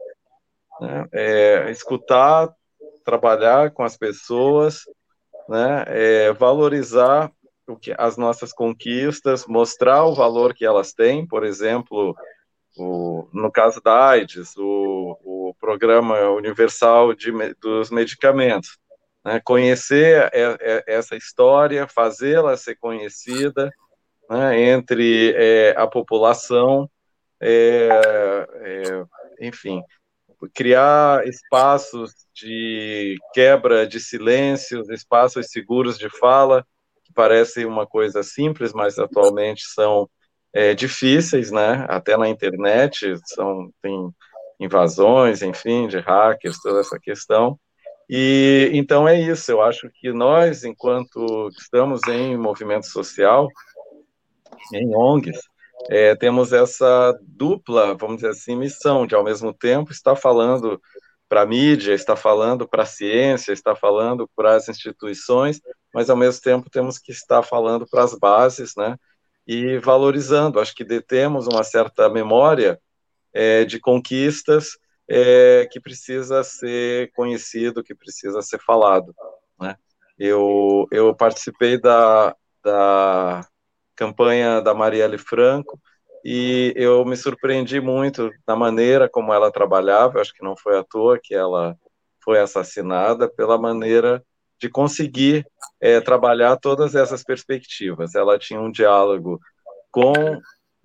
[0.79, 1.09] né?
[1.11, 2.55] É, escutar,
[3.03, 4.83] trabalhar com as pessoas,
[5.49, 5.85] né?
[5.87, 7.33] É, valorizar
[7.67, 12.15] o que, as nossas conquistas, mostrar o valor que elas têm, por exemplo,
[12.79, 18.79] o, no caso da AIDS, o, o Programa Universal de, dos Medicamentos,
[19.25, 19.41] né?
[19.45, 20.31] conhecer
[20.87, 23.71] essa história, fazê-la ser conhecida
[24.31, 24.61] né?
[24.61, 26.89] entre é, a população,
[27.41, 27.89] é,
[28.55, 29.05] é,
[29.47, 29.83] enfim,
[30.55, 36.65] criar espaços de quebra de silêncios, espaços seguros de fala,
[37.05, 40.09] que parece uma coisa simples, mas atualmente são
[40.53, 41.87] é, difíceis, né?
[41.89, 44.11] Até na internet são tem
[44.61, 47.59] invasões, enfim, de hackers, toda essa questão.
[48.09, 49.51] E então é isso.
[49.51, 53.49] Eu acho que nós, enquanto estamos em movimento social,
[54.73, 55.39] em ONGs,
[55.89, 60.81] é, temos essa dupla, vamos dizer assim, missão de, ao mesmo tempo, estar falando
[61.29, 65.61] para a mídia, estar falando para a ciência, estar falando para as instituições,
[65.95, 68.97] mas, ao mesmo tempo, temos que estar falando para as bases, né?
[69.49, 70.61] E valorizando.
[70.61, 72.79] Acho que detemos uma certa memória
[73.33, 79.15] é, de conquistas é, que precisa ser conhecido, que precisa ser falado.
[79.59, 79.75] Né?
[80.19, 83.49] Eu, eu participei da, da
[83.97, 85.81] campanha da Marielle Franco
[86.23, 90.85] e eu me surpreendi muito da maneira como ela trabalhava, acho que não foi à
[90.85, 91.75] toa que ela
[92.23, 94.23] foi assassinada, pela maneira
[94.61, 95.47] de conseguir
[95.81, 98.15] é, trabalhar todas essas perspectivas.
[98.15, 99.41] Ela tinha um diálogo
[99.91, 100.13] com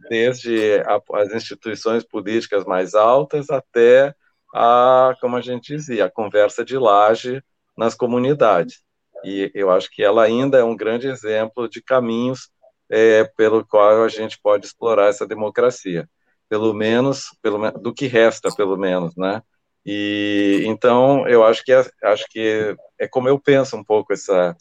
[0.10, 4.14] desde a, as instituições políticas mais altas até
[4.54, 7.42] a, como a gente dizia, a conversa de laje
[7.78, 8.84] nas comunidades.
[9.24, 12.50] E eu acho que ela ainda é um grande exemplo de caminhos
[12.90, 16.08] é, pelo qual a gente pode explorar essa democracia,
[16.50, 19.42] pelo menos, pelo do que resta, pelo menos, né?
[19.86, 24.56] E então eu acho que é, acho que é como eu penso um pouco essa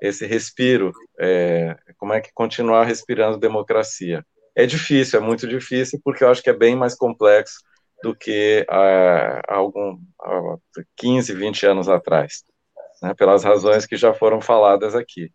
[0.00, 4.24] esse respiro, é, como é que continuar respirando democracia.
[4.54, 7.60] É difícil, é muito difícil, porque eu acho que é bem mais complexo
[8.02, 10.56] do que há, algum, há
[10.96, 12.44] 15, 20 anos atrás,
[13.02, 15.30] né, pelas razões que já foram faladas aqui.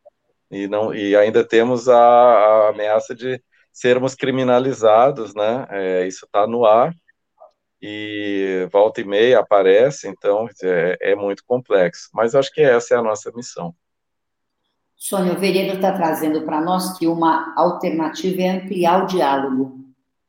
[0.49, 5.65] E, não, e ainda temos a, a ameaça de sermos criminalizados, né?
[5.69, 6.93] É, isso está no ar,
[7.81, 12.09] e volta e meia aparece, então é, é muito complexo.
[12.13, 13.73] Mas acho que essa é a nossa missão.
[14.95, 19.79] Sônia, o vereador está trazendo para nós que uma alternativa é ampliar o diálogo.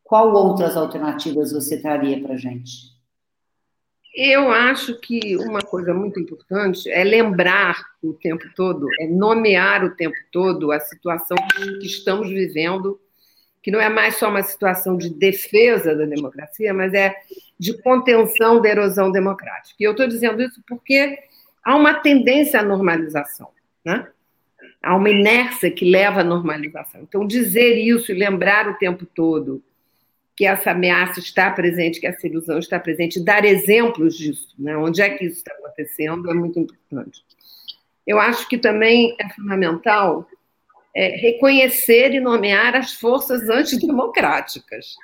[0.03, 2.93] Qual outras alternativas você traria para a gente?
[4.15, 9.95] Eu acho que uma coisa muito importante é lembrar o tempo todo, é nomear o
[9.95, 11.37] tempo todo a situação
[11.81, 13.01] que estamos vivendo
[13.63, 17.15] que não é mais só uma situação de defesa da democracia, mas é
[17.59, 19.77] de contenção da erosão democrática.
[19.79, 21.19] E eu estou dizendo isso porque
[21.65, 23.51] há uma tendência à normalização,
[23.85, 24.09] né?
[24.83, 27.03] há uma inércia que leva à normalização.
[27.03, 29.63] Então, dizer isso e lembrar o tempo todo
[30.35, 34.77] que essa ameaça está presente, que essa ilusão está presente, dar exemplos disso, né?
[34.77, 37.23] onde é que isso está acontecendo, é muito importante.
[38.05, 40.27] Eu acho que também é fundamental
[40.95, 44.95] é, reconhecer e nomear as forças antidemocráticas.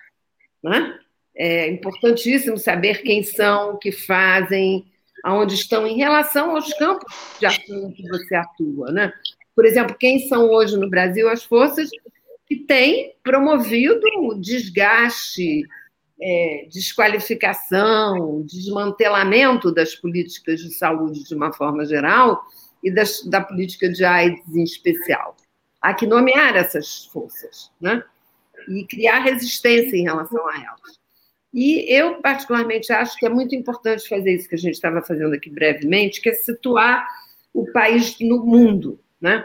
[0.63, 0.99] Né?
[1.37, 4.87] É importantíssimo saber quem são, o que fazem,
[5.25, 8.93] aonde estão em relação aos campos de ação que você atua.
[8.93, 9.13] Né?
[9.55, 11.89] Por exemplo, quem são hoje no Brasil as forças
[12.47, 15.67] que têm promovido o desgaste,
[16.21, 22.43] é, desqualificação, desmantelamento das políticas de saúde de uma forma geral
[22.83, 25.37] e das, da política de AIDS em especial.
[25.81, 28.03] Há que nomear essas forças, né?
[28.69, 30.99] E criar resistência em relação a elas.
[31.53, 35.35] E eu, particularmente, acho que é muito importante fazer isso que a gente estava fazendo
[35.35, 37.07] aqui brevemente, que é situar
[37.55, 39.45] o país no mundo, né?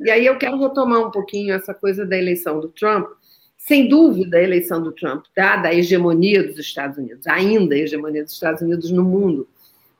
[0.00, 3.08] E aí eu quero retomar um pouquinho essa coisa da eleição do Trump.
[3.56, 8.24] Sem dúvida, a eleição do Trump, dada a hegemonia dos Estados Unidos, ainda a hegemonia
[8.24, 9.48] dos Estados Unidos no mundo,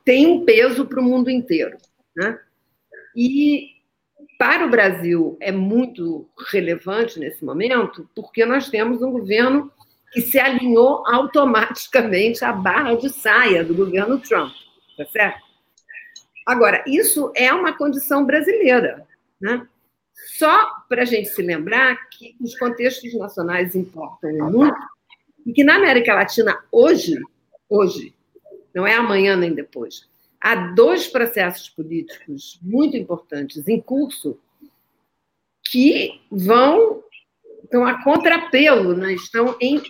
[0.03, 1.77] tem um peso para o mundo inteiro.
[2.13, 2.37] Né?
[3.15, 3.72] E
[4.43, 9.71] para o Brasil é muito relevante nesse momento, porque nós temos um governo
[10.11, 14.51] que se alinhou automaticamente à barra de saia do governo Trump,
[14.97, 15.41] tá certo?
[16.45, 19.07] Agora, isso é uma condição brasileira,
[19.39, 19.65] né?
[20.37, 24.75] Só para a gente se lembrar que os contextos nacionais importam muito
[25.45, 27.17] e que na América Latina hoje,
[27.69, 28.13] hoje,
[28.75, 30.05] não é amanhã nem depois,
[30.43, 34.37] há dois processos políticos muito importantes em curso
[35.63, 37.01] que vão
[37.63, 39.13] estão a contrapelo, né?
[39.13, 39.81] estão em,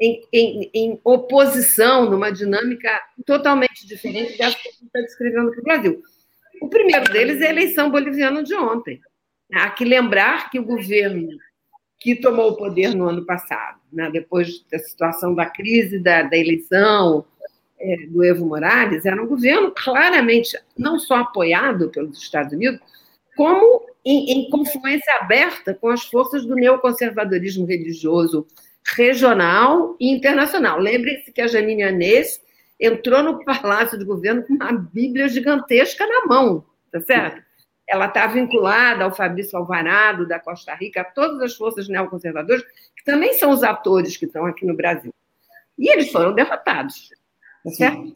[0.00, 5.64] em, em, em, oposição, numa dinâmica totalmente diferente dessa que você está descrevendo para o
[5.64, 6.02] Brasil.
[6.62, 9.00] O primeiro deles é a eleição boliviana de ontem.
[9.52, 11.28] Há que lembrar que o governo
[12.00, 16.36] que tomou o poder no ano passado, né, depois da situação da crise da, da
[16.36, 17.24] eleição,
[17.80, 22.80] é, do Evo Morales era um governo claramente não só apoiado pelos Estados Unidos,
[23.36, 28.46] como em, em confluência aberta com as forças do neoconservadorismo religioso
[28.94, 30.78] regional e internacional.
[30.78, 32.40] Lembre-se que a Janine Anês
[32.78, 37.42] entrou no palácio de governo com uma Bíblia gigantesca na mão, tá certo?
[37.88, 42.62] Ela está vinculada ao Fabrício Alvarado, da Costa Rica, a todas as forças neoconservadoras,
[42.96, 45.12] que também são os atores que estão aqui no Brasil.
[45.78, 47.10] E eles foram derrotados.
[47.64, 48.12] Tá certo?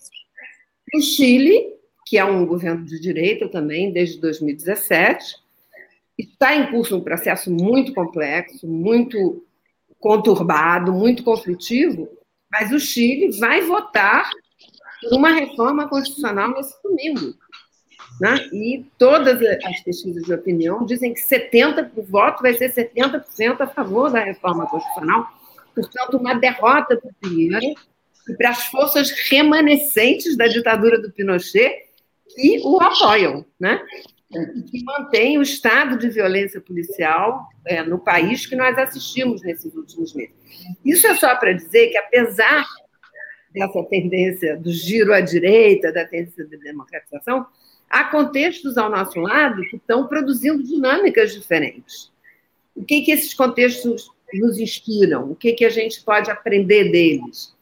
[0.94, 1.74] O Chile,
[2.06, 5.36] que é um governo de direita também, desde 2017,
[6.18, 9.44] está em curso um processo muito complexo, muito
[9.98, 12.08] conturbado, muito conflitivo,
[12.50, 14.30] mas o Chile vai votar
[15.10, 17.34] uma reforma constitucional nesse domingo.
[18.20, 18.36] Né?
[18.52, 23.66] E todas as pesquisas de opinião dizem que 70%, o voto vai ser 70% a
[23.66, 25.26] favor da reforma constitucional,
[25.74, 27.74] portanto, uma derrota para o Pinheiro
[28.38, 31.84] para as forças remanescentes da ditadura do Pinochet
[32.34, 33.80] que o apoiam, né?
[34.70, 40.12] que mantém o estado de violência policial é, no país que nós assistimos nesses últimos
[40.14, 40.34] meses.
[40.84, 42.64] Isso é só para dizer que, apesar
[43.52, 47.46] dessa tendência do giro à direita, da tendência de democratização,
[47.88, 52.12] há contextos ao nosso lado que estão produzindo dinâmicas diferentes.
[52.74, 55.30] O que, que esses contextos nos inspiram?
[55.30, 57.53] O que, que a gente pode aprender deles?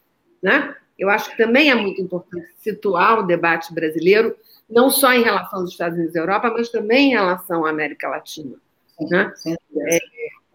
[0.42, 0.74] Né?
[0.98, 4.36] Eu acho que também é muito importante situar o debate brasileiro
[4.68, 8.08] não só em relação aos Estados Unidos e Europa, mas também em relação à América
[8.08, 8.56] Latina.
[9.00, 9.32] Né?
[9.88, 9.98] É,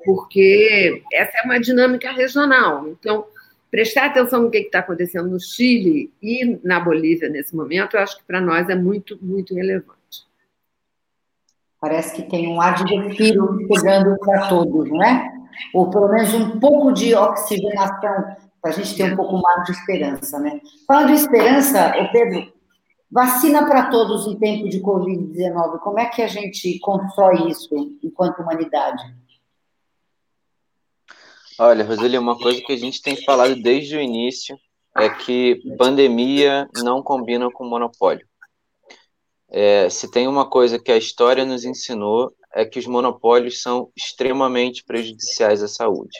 [0.04, 2.88] porque essa é uma dinâmica regional.
[2.88, 3.26] Então,
[3.70, 8.18] prestar atenção no que está acontecendo no Chile e na Bolívia nesse momento, eu acho
[8.18, 9.98] que para nós é muito, muito relevante.
[11.80, 15.32] Parece que tem um ar de respiro chegando para todos, não é?
[15.74, 18.36] Ou pelo menos um pouco de oxigenação,
[18.68, 20.60] para a gente ter um pouco mais de esperança, né?
[20.86, 22.52] Falando de esperança, Pedro,
[23.10, 27.70] Vacina para todos em tempo de Covid-19, como é que a gente constrói isso
[28.04, 29.02] enquanto humanidade?
[31.58, 34.60] Olha, Roseli, uma coisa que a gente tem falado desde o início
[34.98, 38.28] é que pandemia não combina com monopólio.
[39.50, 43.90] É, se tem uma coisa que a história nos ensinou é que os monopólios são
[43.96, 46.18] extremamente prejudiciais à saúde.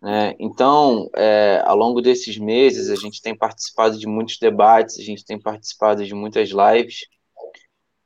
[0.00, 0.34] Né?
[0.38, 5.24] Então, é, ao longo desses meses, a gente tem participado de muitos debates, a gente
[5.24, 7.00] tem participado de muitas lives,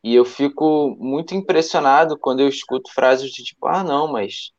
[0.03, 4.51] e eu fico muito impressionado quando eu escuto frases de tipo: ah, não, mas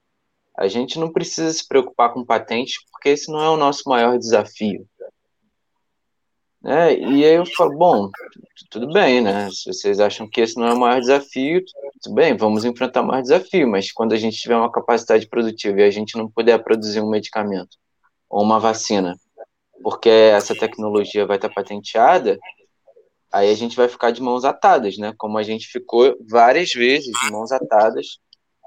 [0.58, 4.18] a gente não precisa se preocupar com patentes, porque esse não é o nosso maior
[4.18, 4.88] desafio.
[6.64, 6.98] Né?
[6.98, 8.10] E aí eu falo, bom,
[8.70, 9.50] tudo bem, né?
[9.52, 11.62] Se vocês acham que esse não é o maior desafio,
[12.02, 15.82] tudo bem, vamos enfrentar o maior desafio, mas quando a gente tiver uma capacidade produtiva
[15.82, 17.78] e a gente não puder produzir um medicamento
[18.30, 19.18] ou uma vacina,
[19.84, 22.40] porque essa tecnologia vai estar patenteada,
[23.30, 25.14] aí a gente vai ficar de mãos atadas, né?
[25.18, 28.20] Como a gente ficou várias vezes de mãos atadas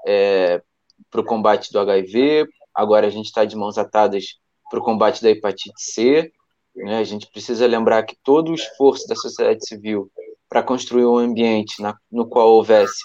[0.05, 0.61] é,
[1.09, 4.37] para o combate do HIV, agora a gente está de mãos atadas
[4.69, 6.31] para o combate da hepatite C,
[6.77, 6.99] né?
[6.99, 10.11] A gente precisa lembrar que todo o esforço da sociedade civil
[10.47, 13.01] para construir um ambiente na, no qual houvesse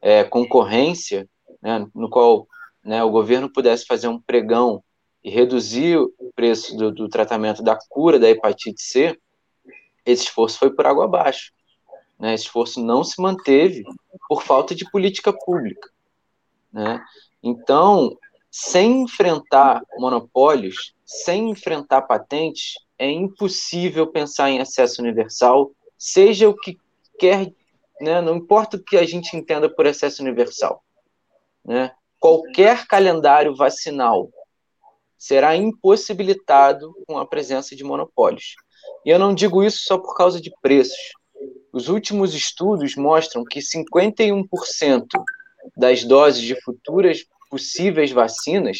[0.00, 1.28] é, concorrência,
[1.62, 1.86] né?
[1.94, 2.46] no qual
[2.84, 4.82] né, o governo pudesse fazer um pregão
[5.22, 9.18] e reduzir o preço do, do tratamento da cura da hepatite C,
[10.04, 11.52] esse esforço foi por água abaixo.
[12.18, 12.34] Né?
[12.34, 13.84] Esse esforço não se manteve
[14.28, 15.90] por falta de política pública.
[16.72, 17.04] Né?
[17.42, 18.16] Então,
[18.50, 26.78] sem enfrentar monopólios, sem enfrentar patentes, é impossível pensar em acesso universal, seja o que
[27.18, 27.50] quer,
[27.98, 30.84] né, não importa o que a gente entenda por acesso universal.
[31.64, 34.28] Né, qualquer calendário vacinal
[35.16, 38.54] será impossibilitado com a presença de monopólios.
[39.06, 41.14] E eu não digo isso só por causa de preços.
[41.72, 45.06] Os últimos estudos mostram que 51%
[45.74, 48.78] das doses de futuras possíveis vacinas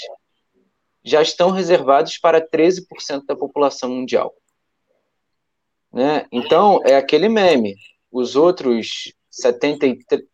[1.05, 4.34] já estão reservados para 13% da população mundial.
[5.92, 6.26] Né?
[6.30, 7.74] Então, é aquele meme.
[8.12, 10.24] Os outros 73,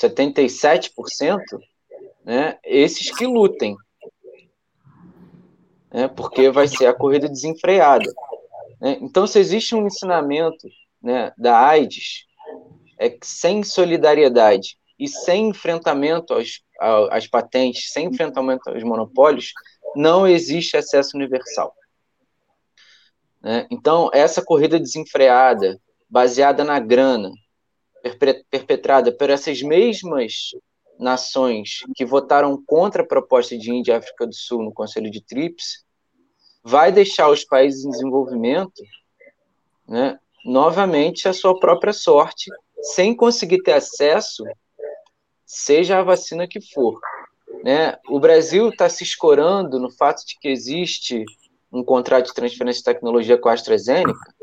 [0.00, 1.40] 77%,
[2.24, 3.76] né, esses que lutem.
[5.92, 8.12] Né, porque vai ser a corrida desenfreada.
[8.80, 8.98] Né?
[9.00, 10.66] Então, se existe um ensinamento
[11.00, 12.26] né, da AIDS,
[12.98, 16.62] é que sem solidariedade e sem enfrentamento aos,
[17.10, 19.52] às patentes, sem enfrentamento aos monopólios,
[19.94, 21.74] não existe acesso universal.
[23.42, 23.66] Né?
[23.70, 27.30] Então, essa corrida desenfreada, baseada na grana,
[28.50, 30.50] perpetrada por essas mesmas
[30.98, 35.20] nações que votaram contra a proposta de Índia e África do Sul no Conselho de
[35.20, 35.84] TRIPS,
[36.62, 38.82] vai deixar os países em desenvolvimento
[39.86, 42.50] né, novamente a sua própria sorte,
[42.94, 44.44] sem conseguir ter acesso,
[45.44, 46.98] seja a vacina que for.
[47.64, 47.96] Né?
[48.10, 51.24] O Brasil está se escorando no fato de que existe
[51.72, 54.34] um contrato de transferência de tecnologia com a AstraZeneca,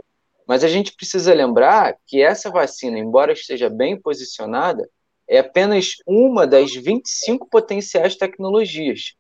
[0.47, 4.89] mas a gente precisa lembrar que essa vacina, embora esteja bem posicionada,
[5.29, 9.13] é apenas uma das 25 potenciais tecnologias.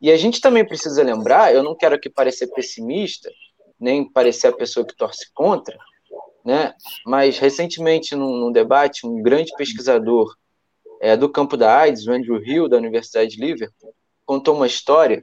[0.00, 3.30] E a gente também precisa lembrar, eu não quero aqui parecer pessimista,
[3.78, 5.78] nem parecer a pessoa que torce contra,
[6.44, 6.74] né?
[7.06, 10.34] mas recentemente, num, num debate, um grande pesquisador
[11.00, 13.94] é, do campo da AIDS, o Andrew Hill, da Universidade de Liverpool,
[14.24, 15.22] contou uma história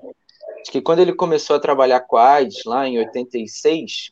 [0.64, 4.12] de que quando ele começou a trabalhar com a AIDS, lá em 86,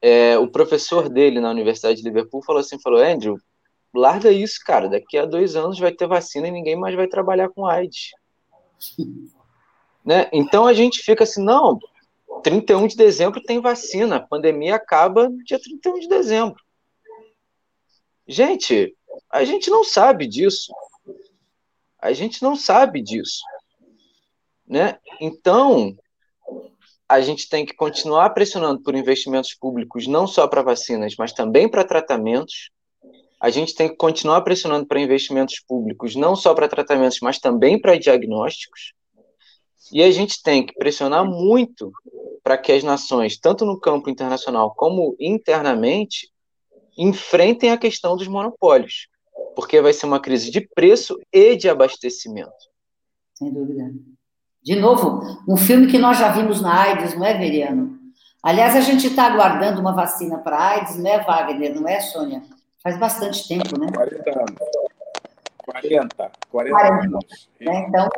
[0.00, 3.36] é, o professor dele na Universidade de Liverpool falou assim, falou, Andrew,
[3.94, 7.48] larga isso, cara, daqui a dois anos vai ter vacina e ninguém mais vai trabalhar
[7.48, 8.10] com AIDS.
[10.04, 10.28] né?
[10.32, 11.78] Então a gente fica assim, não,
[12.42, 16.62] 31 de dezembro tem vacina, a pandemia acaba dia 31 de dezembro.
[18.26, 18.94] Gente,
[19.30, 20.72] a gente não sabe disso.
[22.00, 23.42] A gente não sabe disso.
[24.66, 24.98] Né?
[25.20, 25.96] Então,
[27.08, 31.68] a gente tem que continuar pressionando por investimentos públicos, não só para vacinas, mas também
[31.68, 32.70] para tratamentos.
[33.40, 37.80] A gente tem que continuar pressionando para investimentos públicos, não só para tratamentos, mas também
[37.80, 38.92] para diagnósticos.
[39.92, 41.90] E a gente tem que pressionar muito
[42.42, 46.30] para que as nações, tanto no campo internacional como internamente,
[46.98, 49.08] enfrentem a questão dos monopólios,
[49.54, 52.50] porque vai ser uma crise de preço e de abastecimento.
[53.34, 53.92] Sem dúvida.
[54.60, 57.96] De novo, um filme que nós já vimos na AIDS, não é, Veriano?
[58.42, 61.74] Aliás, a gente está aguardando uma vacina para AIDS, não é, Wagner?
[61.74, 62.42] Não é, Sônia?
[62.82, 63.86] Faz bastante tempo, né?
[63.92, 64.54] 40 anos.
[65.58, 67.48] 40, 40, 40 anos.
[67.60, 67.86] Né?
[67.88, 68.08] Então,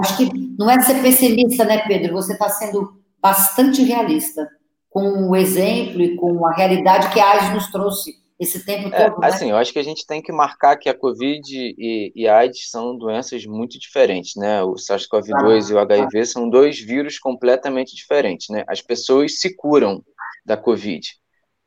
[0.00, 2.14] acho que não é ser pessimista, né, Pedro?
[2.14, 4.48] Você está sendo bastante realista
[4.96, 9.10] com o exemplo e com a realidade que a AIDS nos trouxe esse tempo é,
[9.10, 9.22] todo.
[9.22, 12.26] É, assim, eu acho que a gente tem que marcar que a Covid e, e
[12.26, 14.62] a AIDS são doenças muito diferentes, né?
[14.62, 18.64] O SARS-CoV-2 ah, e o HIV são dois vírus completamente diferentes, né?
[18.66, 20.02] As pessoas se curam
[20.46, 21.06] da Covid,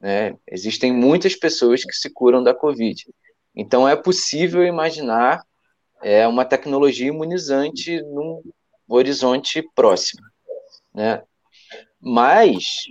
[0.01, 0.35] né?
[0.49, 3.05] Existem muitas pessoas que se curam da Covid.
[3.55, 5.43] Então é possível imaginar
[6.01, 8.41] é, uma tecnologia imunizante num
[8.87, 10.23] horizonte próximo,
[10.95, 11.21] né?
[12.01, 12.85] Mas,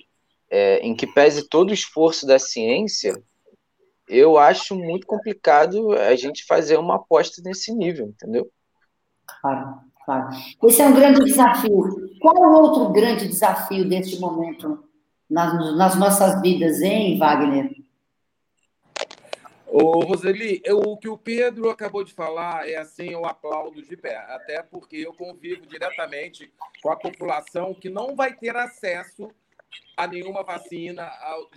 [0.50, 3.14] é, em que pese todo o esforço da ciência,
[4.08, 8.50] eu acho muito complicado a gente fazer uma aposta nesse nível, entendeu?
[9.40, 10.28] Claro, claro.
[10.64, 12.08] Esse é um grande desafio.
[12.20, 14.82] Qual é o outro grande desafio deste momento
[15.28, 17.70] nas, nas nossas vidas, hein, Wagner?
[19.70, 23.96] Ô, Roseli, eu, o que o Pedro acabou de falar é assim, eu aplaudo de
[23.98, 26.50] pé, até porque eu convivo diretamente
[26.82, 29.30] com a população que não vai ter acesso
[29.96, 31.10] a nenhuma vacina,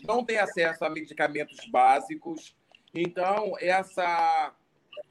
[0.03, 2.55] não tem acesso a medicamentos básicos.
[2.93, 4.53] Então, essa,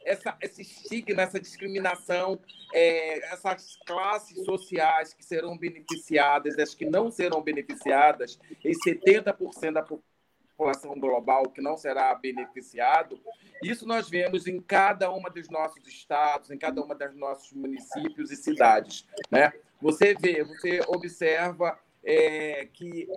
[0.05, 2.41] essa, esse estigma, essa discriminação,
[2.75, 9.83] é, essas classes sociais que serão beneficiadas, as que não serão beneficiadas, e 70% da
[9.83, 13.21] população global que não será beneficiado,
[13.63, 18.31] isso nós vemos em cada uma dos nossos estados, em cada uma dos nossos municípios
[18.31, 19.07] e cidades.
[19.31, 19.53] Né?
[19.81, 23.09] Você vê, você observa é, que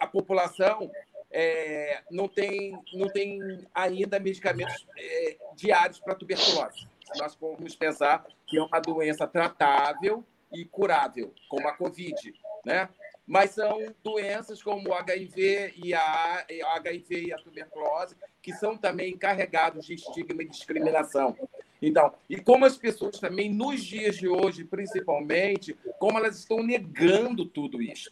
[0.00, 0.90] a população
[1.30, 3.38] é, não, tem, não tem
[3.74, 6.88] ainda medicamentos é, diários para tuberculose.
[7.16, 12.34] Nós vamos pensar que é uma doença tratável e curável, como a Covid,
[12.64, 12.88] né?
[13.26, 16.44] Mas são doenças como o HIV e a
[16.76, 21.36] HIV e a tuberculose que são também carregados de estigma e discriminação.
[21.80, 27.46] Então, e como as pessoas também, nos dias de hoje, principalmente, como elas estão negando
[27.46, 28.10] tudo isso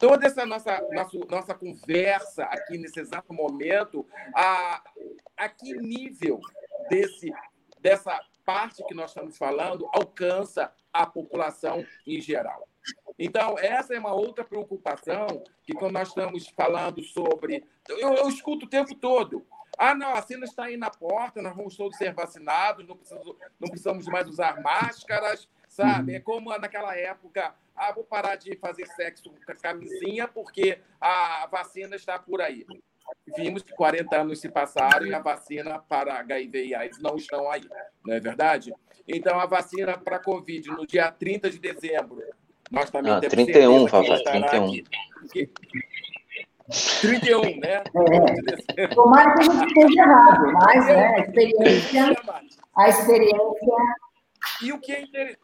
[0.00, 4.82] toda essa nossa, nossa, nossa conversa aqui nesse exato momento, a,
[5.36, 6.40] a que nível
[6.88, 7.30] desse,
[7.78, 12.66] dessa parte que nós estamos falando alcança a população em geral.
[13.18, 17.62] Então, essa é uma outra preocupação que, quando nós estamos falando sobre.
[17.86, 19.46] Eu, eu escuto o tempo todo.
[19.78, 23.36] Ah, não, a vacina está aí na porta, nós vamos todos ser vacinados, não precisamos,
[23.60, 25.46] não precisamos mais usar máscaras,
[25.80, 26.14] sabe?
[26.14, 31.96] É como naquela época ah, vou parar de fazer sexo com camisinha porque a vacina
[31.96, 32.66] está por aí.
[33.36, 37.50] Vimos que 40 anos se passaram e a vacina para HIV e AIDS não estão
[37.50, 37.66] aí,
[38.04, 38.72] não é verdade?
[39.08, 42.22] Então, a vacina para Covid no dia 30 de dezembro,
[42.70, 44.64] nós também ah, temos 31, Fafá, 31.
[45.24, 45.50] Aqui.
[47.00, 47.82] 31, né?
[48.76, 48.86] É.
[48.88, 52.16] Tomara que a gente esteja errado, mas né, a experiência.
[52.76, 53.74] A experiência.
[54.62, 55.38] E o que é interessante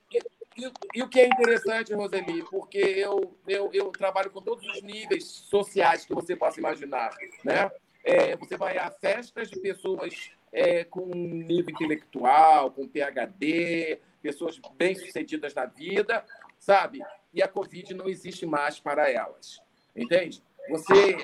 [0.57, 4.81] e, e, o que é interessante, Roseli, porque eu, eu, eu trabalho com todos os
[4.83, 7.15] níveis sociais que você possa imaginar.
[7.45, 7.71] Né?
[8.03, 15.53] É, você vai a festas de pessoas é, com nível intelectual, com PhD, pessoas bem-sucedidas
[15.53, 16.25] na vida,
[16.59, 17.03] sabe?
[17.35, 19.61] E a Covid não existe mais para elas.
[19.95, 20.43] Entende?
[20.71, 21.19] Você.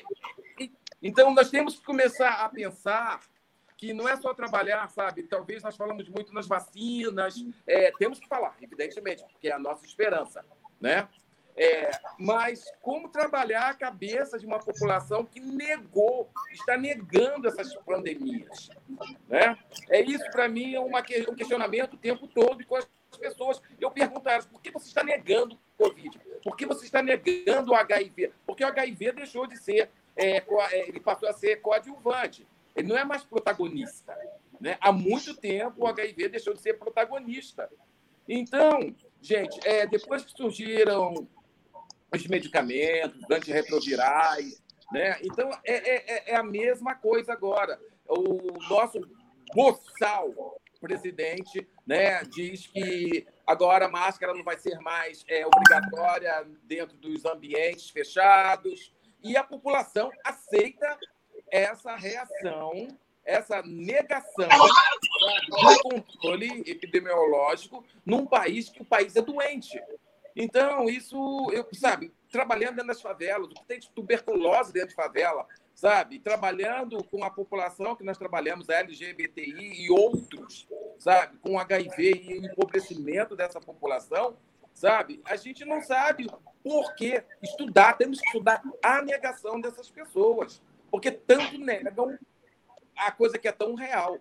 [1.03, 3.23] Então, nós temos que começar a pensar
[3.83, 5.25] que não é só trabalhar, sabe?
[5.25, 7.35] Talvez nós falamos muito nas vacinas,
[7.67, 10.45] é, temos que falar, evidentemente, porque é a nossa esperança,
[10.81, 11.09] né?
[11.57, 18.71] É, mas como trabalhar a cabeça de uma população que negou, está negando essas pandemias,
[19.29, 19.59] né?
[19.91, 23.61] É isso para mim é uma, um questionamento o tempo todo e com as pessoas
[23.81, 26.21] eu pergunto a elas por que você está negando o Covid?
[26.45, 28.33] Por que você está negando o HIV?
[28.47, 32.47] Porque o HIV deixou de ser é, é, ele passou a ser coadjuvante.
[32.75, 34.17] Ele não é mais protagonista.
[34.61, 34.77] Né?
[34.81, 37.71] Há muito tempo o HIV deixou de ser protagonista.
[38.29, 41.29] Então, gente, é, depois que surgiram
[42.15, 44.63] os medicamentos, antirretrovirais,
[44.93, 45.19] né?
[45.23, 47.81] então é, é, é, é a mesma coisa agora.
[48.07, 49.01] O nosso
[49.55, 56.97] boçal presidente né, diz que agora a máscara não vai ser mais é, obrigatória dentro
[56.97, 58.93] dos ambientes fechados,
[59.23, 60.99] e a população aceita
[61.53, 62.89] essa reação,
[63.23, 64.49] essa negação
[65.49, 69.79] do controle epidemiológico num país que o país é doente.
[70.35, 74.95] Então, isso, eu, sabe, trabalhando dentro das favelas, o que tem de tuberculose dentro de
[74.95, 76.19] favela, sabe?
[76.19, 80.67] Trabalhando com a população que nós trabalhamos, a LGBTI e outros,
[80.99, 81.37] sabe?
[81.37, 84.39] Com HIV e o empobrecimento dessa população,
[84.73, 85.21] sabe?
[85.27, 86.31] A gente não sabe
[86.65, 90.63] por que estudar, temos que estudar a negação dessas pessoas,
[90.93, 92.19] porque tanto negam
[92.95, 94.19] a coisa que é tão real.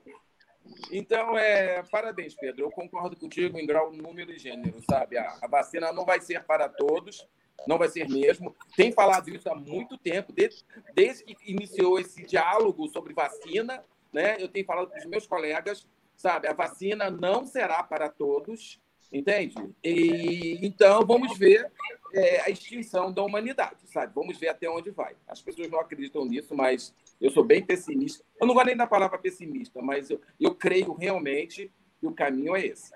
[0.89, 2.63] Então, é, parabéns, Pedro.
[2.63, 5.17] Eu concordo contigo em grau, número e gênero, sabe?
[5.17, 7.28] A, a vacina não vai ser para todos,
[7.67, 8.55] não vai ser mesmo.
[8.78, 10.63] Tem falado isso há muito tempo, desde,
[10.95, 14.38] desde que iniciou esse diálogo sobre vacina, né?
[14.39, 16.47] Eu tenho falado para os meus colegas, sabe?
[16.47, 18.80] A vacina não será para todos,
[19.12, 19.55] entende?
[19.84, 21.72] E, então, vamos ver
[22.14, 24.12] é, a extinção da humanidade, sabe?
[24.14, 25.16] Vamos ver até onde vai.
[25.28, 28.24] As pessoas não acreditam nisso, mas eu sou bem pessimista.
[28.39, 32.55] Eu não gosto nem da palavra pessimista, mas eu, eu creio realmente que o caminho
[32.55, 32.91] é esse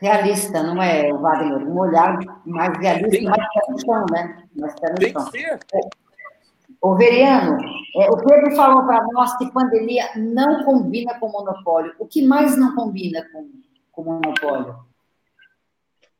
[0.00, 1.68] realista, não é, Wagner?
[1.68, 3.24] Um olhar mais realista, Tem...
[3.24, 4.44] mais pé no chão, né?
[4.56, 5.24] Mais pé no Tem chão.
[5.26, 5.58] que ser.
[6.80, 7.58] O Veriano,
[7.96, 11.94] é, o Pedro falou para nós que pandemia não combina com monopólio.
[11.98, 13.50] O que mais não combina com,
[13.92, 14.76] com monopólio?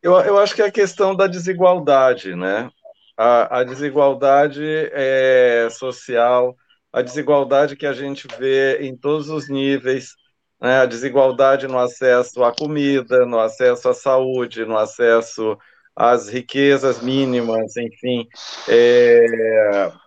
[0.02, 2.70] Eu, eu acho que é a questão da desigualdade, né?
[3.16, 6.56] A, a desigualdade é, social,
[6.92, 10.14] a desigualdade que a gente vê em todos os níveis,
[10.60, 15.56] né, a desigualdade no acesso à comida, no acesso à saúde, no acesso
[15.94, 18.26] às riquezas mínimas, enfim,
[18.68, 19.26] é,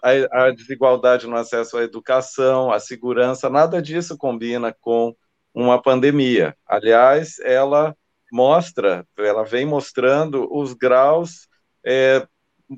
[0.01, 5.15] a, a, desigualdade no acesso à educação, à segurança, nada disso combina com
[5.53, 6.55] uma pandemia.
[6.67, 7.95] Aliás, ela
[8.33, 11.47] mostra, ela vem mostrando os graus
[11.85, 12.27] é,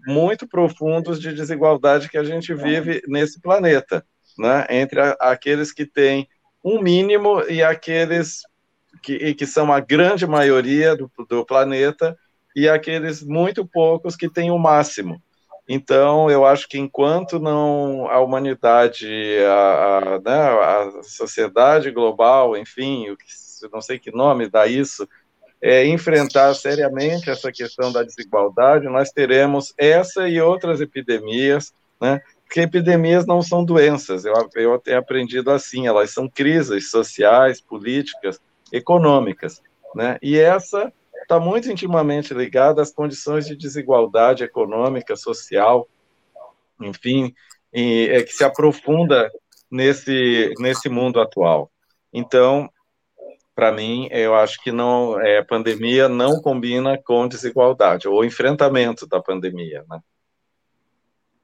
[0.06, 4.06] muito profundos de desigualdade que a gente vive nesse planeta,
[4.38, 6.28] né, entre a, aqueles que têm
[6.62, 8.42] um mínimo e aqueles
[9.02, 12.18] que, que são a grande maioria do, do planeta
[12.54, 15.24] e aqueles muito poucos que têm o máximo.
[15.70, 19.08] Então, eu acho que enquanto não a humanidade,
[19.48, 23.26] a, a, né, a sociedade global, enfim, o que,
[23.72, 25.08] não sei que nome dá isso,
[25.66, 32.60] é, enfrentar seriamente essa questão da desigualdade, nós teremos essa e outras epidemias, né, porque
[32.60, 38.40] epidemias não são doenças, eu, eu tenho aprendido assim, elas são crises sociais, políticas,
[38.72, 39.60] econômicas,
[39.96, 40.20] né?
[40.22, 40.94] E essa
[41.24, 45.88] está muito intimamente ligada às condições de desigualdade econômica, social,
[46.80, 47.34] enfim,
[47.74, 49.32] e, é, que se aprofunda
[49.72, 51.72] nesse, nesse mundo atual.
[52.14, 52.70] Então,
[53.56, 59.22] para mim, eu acho que não, é, pandemia não combina com desigualdade, ou enfrentamento da
[59.22, 60.00] pandemia, né?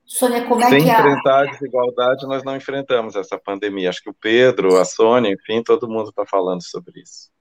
[0.06, 1.00] Sônia, como é Sem que a...
[1.00, 3.90] enfrentar a desigualdade, nós não enfrentamos essa pandemia.
[3.90, 7.32] Acho que o Pedro, a Sônia, enfim, todo mundo está falando sobre isso.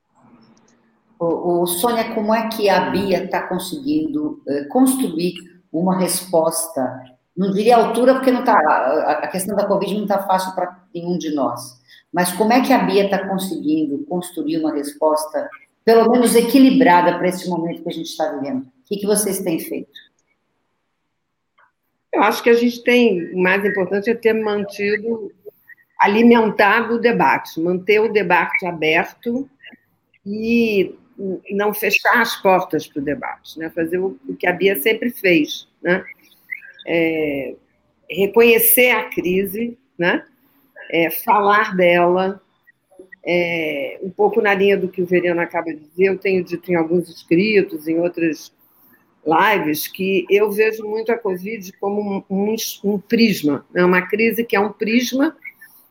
[1.18, 5.34] O, o, Sônia, como é que a Bia está conseguindo eh, construir
[5.72, 7.02] uma resposta?
[7.36, 10.84] Não diria altura, porque não tá, a, a questão da Covid não está fácil para
[10.94, 11.79] nenhum de nós.
[12.12, 15.48] Mas como é que a Bia está conseguindo construir uma resposta,
[15.84, 18.62] pelo menos equilibrada, para esse momento que a gente está vivendo?
[18.62, 20.10] O que, que vocês têm feito?
[22.12, 25.32] Eu acho que a gente tem, o mais importante é ter mantido,
[25.98, 29.48] alimentado o debate, manter o debate aberto
[30.26, 30.94] e
[31.52, 33.70] não fechar as portas para o debate, né?
[33.70, 36.02] fazer o que a Bia sempre fez, né?
[36.86, 37.54] É,
[38.10, 40.24] reconhecer a crise, né?
[40.92, 42.40] É, falar dela,
[43.24, 46.70] é, um pouco na linha do que o Veriano acaba de dizer, eu tenho dito
[46.70, 48.52] em alguns escritos, em outras
[49.24, 53.84] lives que eu vejo muito a Covid como um, um, um prisma, né?
[53.84, 55.36] uma crise que é um prisma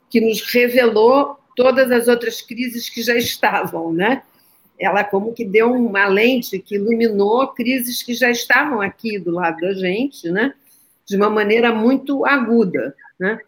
[0.09, 4.23] que nos revelou todas as outras crises que já estavam, né?
[4.79, 9.59] Ela como que deu uma lente que iluminou crises que já estavam aqui do lado
[9.59, 10.53] da gente, né?
[11.05, 13.39] De uma maneira muito aguda, né?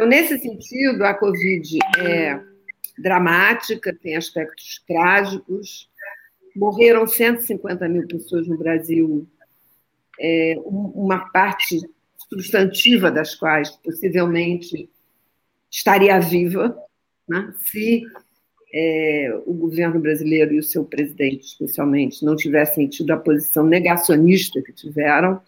[0.00, 2.40] Então, nesse sentido, a Covid é
[2.96, 5.90] dramática, tem aspectos trágicos,
[6.56, 9.28] morreram 150 mil pessoas no Brasil,
[10.18, 11.78] é, uma parte
[12.30, 14.88] substantiva das quais possivelmente
[15.70, 16.74] estaria viva,
[17.28, 18.02] né, se
[18.72, 24.62] é, o governo brasileiro e o seu presidente, especialmente, não tivessem tido a posição negacionista
[24.62, 25.42] que tiveram,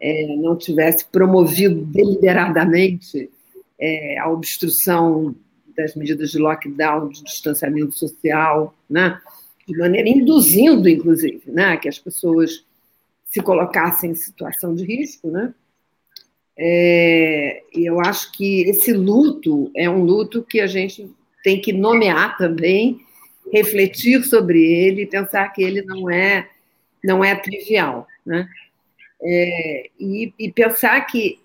[0.00, 3.30] é, não tivesse promovido deliberadamente
[3.78, 5.34] é, a obstrução
[5.76, 9.20] das medidas de lockdown, de distanciamento social, né?
[9.66, 11.76] de maneira induzindo, inclusive, né?
[11.76, 12.64] que as pessoas
[13.24, 15.30] se colocassem em situação de risco.
[15.30, 15.52] Né?
[16.56, 21.10] É, eu acho que esse luto é um luto que a gente
[21.42, 23.00] tem que nomear também,
[23.52, 26.48] refletir sobre ele pensar que ele não é,
[27.02, 28.06] não é trivial.
[28.24, 28.48] Né?
[29.22, 31.40] É, e, e pensar que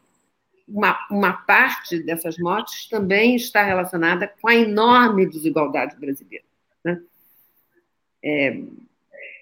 [0.69, 6.45] uma, uma parte dessas mortes também está relacionada com a enorme desigualdade brasileira.
[6.83, 7.01] Né?
[8.23, 8.61] É,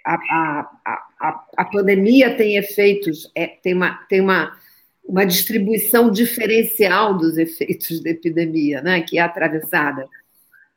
[0.06, 4.58] a, a, a, a, pandemia tem efeitos, é, tem, uma, tem uma,
[5.04, 9.02] uma distribuição diferencial dos efeitos da epidemia, né?
[9.02, 10.08] que é atravessada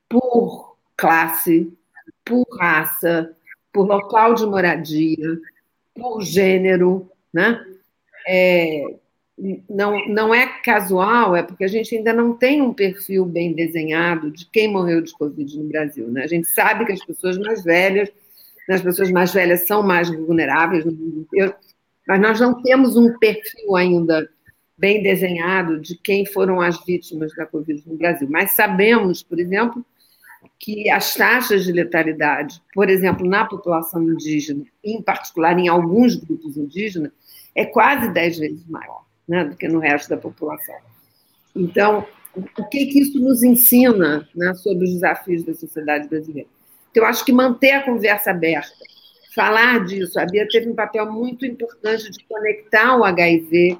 [0.08, 1.72] por classe,
[2.24, 3.34] por raça,
[3.72, 5.38] por local de moradia,
[5.94, 7.64] por gênero, né?
[8.26, 8.84] É,
[9.68, 14.30] não, não é casual, é porque a gente ainda não tem um perfil bem desenhado
[14.30, 16.08] de quem morreu de Covid no Brasil.
[16.08, 16.24] Né?
[16.24, 18.10] A gente sabe que as pessoas mais velhas,
[18.68, 21.54] as pessoas mais velhas são mais vulneráveis no mundo inteiro,
[22.06, 24.28] mas nós não temos um perfil ainda
[24.76, 28.28] bem desenhado de quem foram as vítimas da Covid no Brasil.
[28.30, 29.84] Mas sabemos, por exemplo,
[30.58, 36.56] que as taxas de letalidade, por exemplo, na população indígena, em particular em alguns grupos
[36.56, 37.12] indígenas,
[37.54, 40.74] é quase dez vezes maior né, do que no resto da população.
[41.54, 42.04] Então,
[42.34, 46.48] o que, que isso nos ensina né, sobre os desafios da sociedade brasileira?
[46.90, 48.74] Então, eu acho que manter a conversa aberta,
[49.32, 53.78] falar disso, a Bia teve um papel muito importante de conectar o HIV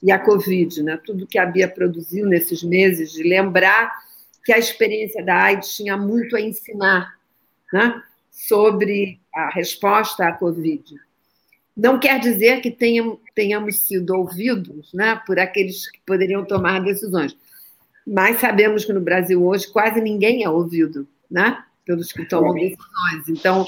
[0.00, 1.00] e a Covid, né?
[1.04, 3.92] tudo que a Bia produziu nesses meses, de lembrar
[4.44, 7.18] que a experiência da AIDS tinha muito a ensinar
[7.72, 8.00] né?
[8.30, 10.84] sobre a resposta à Covid.
[11.76, 17.36] Não quer dizer que tenham, tenhamos sido ouvidos né, por aqueles que poderiam tomar decisões,
[18.06, 23.28] mas sabemos que no Brasil hoje quase ninguém é ouvido né, pelos que tomam decisões.
[23.28, 23.64] Então,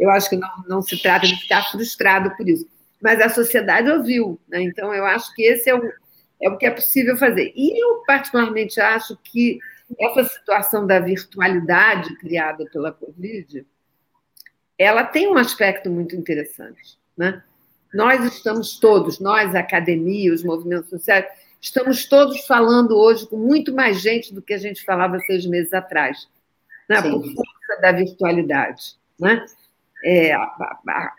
[0.00, 2.66] eu acho que não, não se trata de ficar frustrado por isso.
[3.02, 4.62] Mas a sociedade ouviu, né?
[4.62, 5.92] então eu acho que esse é o,
[6.40, 7.52] é o que é possível fazer.
[7.54, 9.58] E eu, particularmente, acho que
[9.98, 13.66] essa situação da virtualidade criada pela Covid,
[14.78, 17.01] ela tem um aspecto muito interessante.
[17.16, 17.42] Né?
[17.92, 21.26] Nós estamos todos, nós, a academia, os movimentos sociais,
[21.60, 25.72] estamos todos falando hoje com muito mais gente do que a gente falava seis meses
[25.72, 26.28] atrás,
[26.88, 27.02] né?
[27.02, 28.96] por força da virtualidade.
[29.20, 29.44] Né?
[30.04, 30.42] É, a,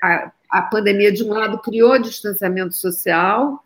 [0.01, 3.63] a, a, pandemia, de um lado, criou distanciamento social,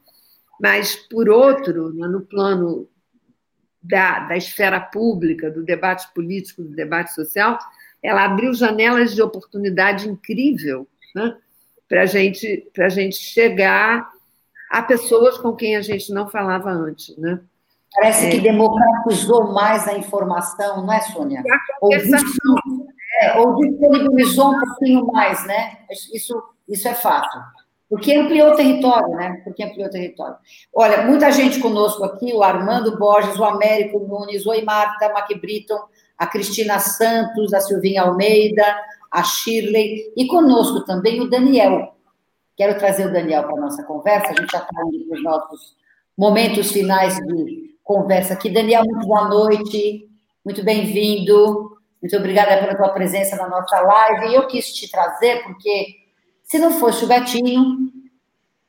[0.59, 2.88] mas, por outro, né, no plano
[3.82, 7.57] da, da esfera pública, do debate político, do debate social,
[8.03, 11.36] ela abriu janelas de oportunidade incrível né?
[11.88, 14.09] Para gente, a gente chegar
[14.69, 17.15] a pessoas com quem a gente não falava antes.
[17.17, 17.39] Né?
[17.95, 18.29] Parece é.
[18.31, 21.43] que democratizou mais a informação, não é, Sônia?
[21.81, 25.77] Ou, é, ou disponibilizou um pouquinho mais, né?
[26.13, 27.38] Isso, isso é fato.
[27.89, 29.41] Porque ampliou o território, né?
[29.45, 30.35] Porque ampliou o território.
[30.75, 35.79] Olha, muita gente conosco aqui, o Armando Borges, o Américo Nunes, oi Marta McBritton,
[36.17, 38.65] a Cristina Santos, a Silvinha Almeida,
[39.18, 41.95] a Shirley, e conosco também o Daniel.
[42.55, 45.24] Quero trazer o Daniel para a nossa conversa, a gente já está indo para os
[45.24, 45.76] nossos
[46.15, 48.47] momentos finais de conversa aqui.
[48.47, 50.07] Daniel, muito boa noite,
[50.45, 54.36] muito bem-vindo, muito obrigada pela tua presença na nossa live.
[54.36, 55.95] Eu quis te trazer porque
[56.43, 57.91] se não fosse o Betinho,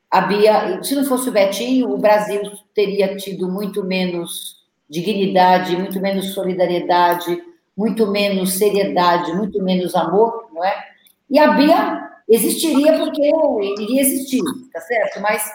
[0.09, 2.41] a Bia, se não fosse o Betinho, o Brasil
[2.73, 7.39] teria tido muito menos dignidade, muito menos solidariedade,
[7.79, 10.85] muito menos seriedade, muito menos amor, não é?
[11.29, 13.31] E a Bia existiria porque
[13.79, 14.41] iria existir,
[14.73, 15.21] tá certo?
[15.21, 15.49] Mas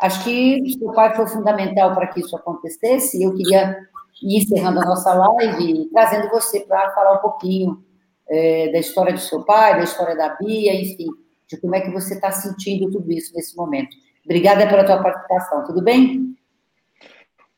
[0.00, 3.20] acho que seu pai foi fundamental para que isso acontecesse.
[3.20, 3.86] E eu queria
[4.20, 7.84] ir encerrando a nossa live, trazendo você para falar um pouquinho
[8.28, 11.06] é, da história do seu pai, da história da Bia, enfim,
[11.46, 13.96] de como é que você está sentindo tudo isso nesse momento.
[14.24, 16.36] Obrigada pela tua participação, tudo bem?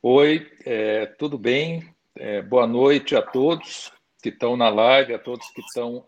[0.02, 1.90] Oi, é, tudo bem?
[2.14, 3.90] É, boa noite a todos
[4.22, 6.04] que estão na live, a todos que estão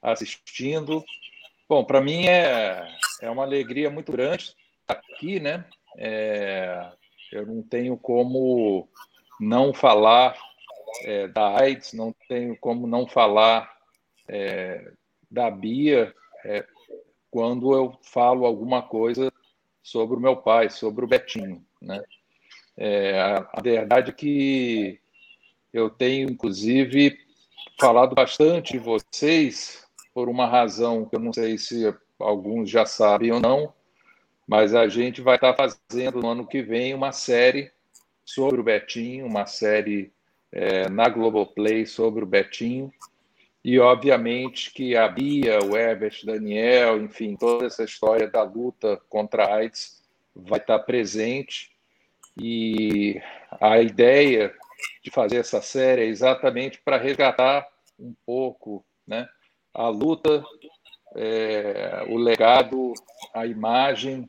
[0.00, 1.04] assistindo.
[1.68, 2.88] Bom, para mim é,
[3.20, 5.64] é uma alegria muito grande estar aqui, né?
[5.96, 6.90] É,
[7.30, 8.88] eu não tenho como
[9.38, 10.36] não falar
[11.04, 13.70] é, da AIDS, não tenho como não falar
[14.28, 14.92] é,
[15.30, 16.14] da Bia,
[16.44, 16.64] é,
[17.30, 19.32] quando eu falo alguma coisa
[19.82, 21.64] sobre o meu pai, sobre o Betinho.
[21.80, 22.02] Né?
[22.76, 25.00] É, a, a verdade é que
[25.72, 27.23] eu tenho, inclusive,
[27.78, 33.32] falado bastante de vocês por uma razão que eu não sei se alguns já sabem
[33.32, 33.72] ou não,
[34.46, 37.72] mas a gente vai estar fazendo no ano que vem uma série
[38.24, 40.12] sobre o Betinho, uma série
[40.52, 42.92] é, na Globoplay sobre o Betinho.
[43.64, 49.46] E, obviamente, que a Bia, o Herbert, Daniel, enfim, toda essa história da luta contra
[49.46, 50.02] a AIDS
[50.36, 51.72] vai estar presente.
[52.36, 53.20] E
[53.60, 54.54] a ideia
[55.02, 57.66] de fazer essa série é exatamente para resgatar
[57.98, 59.28] um pouco né,
[59.72, 60.44] a luta,
[61.14, 62.92] é, o legado,
[63.34, 64.28] a imagem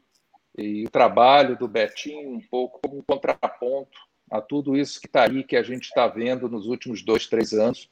[0.58, 3.98] e o trabalho do Betinho, um pouco como um contraponto
[4.32, 7.54] a tudo isso que está aí, que a gente está vendo nos últimos dois, três
[7.54, 7.90] anos,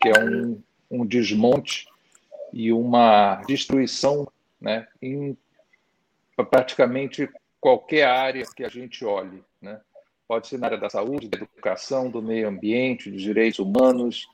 [0.00, 1.86] que é um, um desmonte
[2.52, 4.30] e uma destruição
[4.60, 5.36] né, em
[6.50, 7.28] praticamente
[7.60, 9.42] qualquer área que a gente olhe.
[10.28, 14.28] Pode ser na área da saúde, da educação, do meio ambiente, dos direitos humanos,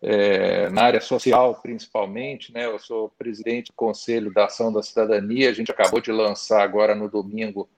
[0.00, 2.52] é, na área social, principalmente.
[2.52, 2.66] Né?
[2.66, 5.50] Eu sou presidente do Conselho da Ação da Cidadania.
[5.50, 7.68] A gente acabou de lançar agora no domingo,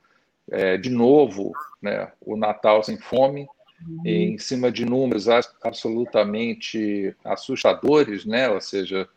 [0.51, 3.47] é, de novo, né, o Natal Sem Fome,
[3.87, 4.03] uhum.
[4.05, 5.27] em cima de números
[5.62, 8.49] absolutamente assustadores, né?
[8.51, 9.09] ou seja,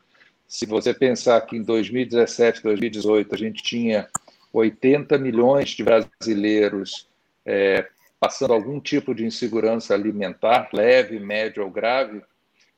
[0.48, 4.08] se você pensar que em 2017, 2018, a gente tinha
[4.54, 7.10] 80 milhões de brasileiros
[7.46, 7.88] é,
[8.20, 12.22] passando algum tipo de insegurança alimentar, leve, médio ou grave,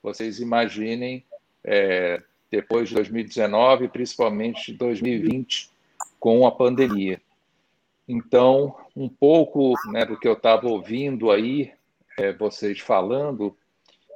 [0.01, 1.23] vocês imaginem
[1.63, 2.21] é,
[2.51, 5.69] depois de 2019, principalmente 2020,
[6.19, 7.21] com a pandemia.
[8.07, 11.71] Então, um pouco né, do que eu estava ouvindo aí,
[12.17, 13.55] é, vocês falando,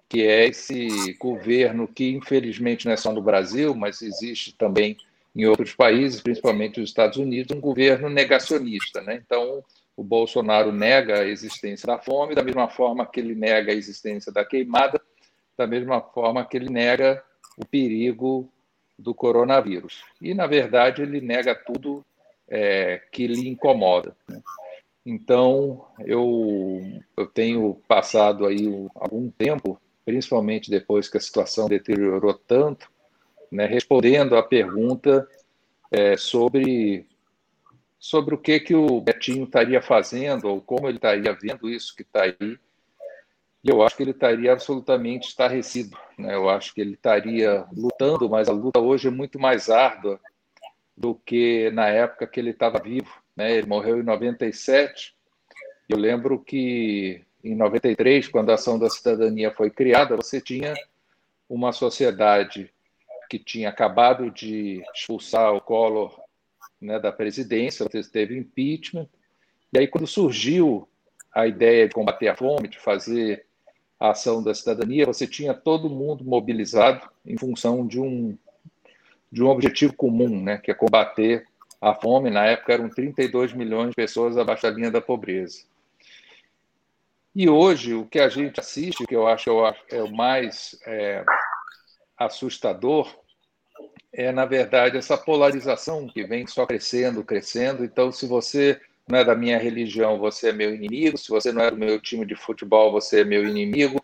[0.10, 4.98] que é esse governo que, infelizmente, não é só no Brasil, mas existe também
[5.36, 9.02] em outros países, principalmente nos Estados Unidos, um governo negacionista.
[9.02, 9.22] Né?
[9.24, 9.64] Então,
[9.96, 14.32] o Bolsonaro nega a existência da fome, da mesma forma que ele nega a existência
[14.32, 15.02] da queimada,
[15.58, 17.24] da mesma forma que ele nega
[17.58, 18.50] o perigo
[18.98, 20.04] do coronavírus.
[20.22, 22.04] E, na verdade, ele nega tudo
[22.48, 24.16] é, que lhe incomoda.
[24.28, 24.42] Né?
[25.06, 26.82] Então, eu,
[27.18, 32.90] eu tenho passado aí algum tempo, principalmente depois que a situação deteriorou tanto,
[33.52, 35.28] né, respondendo à pergunta
[35.92, 37.06] é, sobre,
[38.04, 42.02] sobre o que, que o Betinho estaria fazendo, ou como ele estaria vendo isso que
[42.02, 42.60] está aí.
[43.64, 45.98] E eu acho que ele estaria absolutamente estarrecido.
[46.18, 46.36] Né?
[46.36, 50.20] Eu acho que ele estaria lutando, mas a luta hoje é muito mais árdua
[50.98, 53.10] do que na época que ele estava vivo.
[53.38, 53.54] Né?
[53.54, 55.16] Ele morreu em 97.
[55.88, 60.74] Eu lembro que em 93, quando a Ação da Cidadania foi criada, você tinha
[61.48, 62.70] uma sociedade
[63.30, 66.22] que tinha acabado de expulsar o Collor
[66.84, 69.08] né, da presidência, teve impeachment.
[69.72, 70.88] E aí, quando surgiu
[71.34, 73.46] a ideia de combater a fome, de fazer
[74.00, 78.38] a ação da cidadania, você tinha todo mundo mobilizado em função de um,
[79.32, 81.48] de um objetivo comum, né, que é combater
[81.82, 82.30] a fome.
[82.30, 85.64] Na época eram 32 milhões de pessoas abaixo da linha da pobreza.
[87.36, 89.50] E hoje, o que a gente assiste, que eu acho
[89.90, 91.26] é o mais é,
[92.16, 93.23] assustador,
[94.14, 97.84] é, na verdade, essa polarização que vem só crescendo, crescendo.
[97.84, 101.18] Então, se você não é da minha religião, você é meu inimigo.
[101.18, 104.04] Se você não é do meu time de futebol, você é meu inimigo.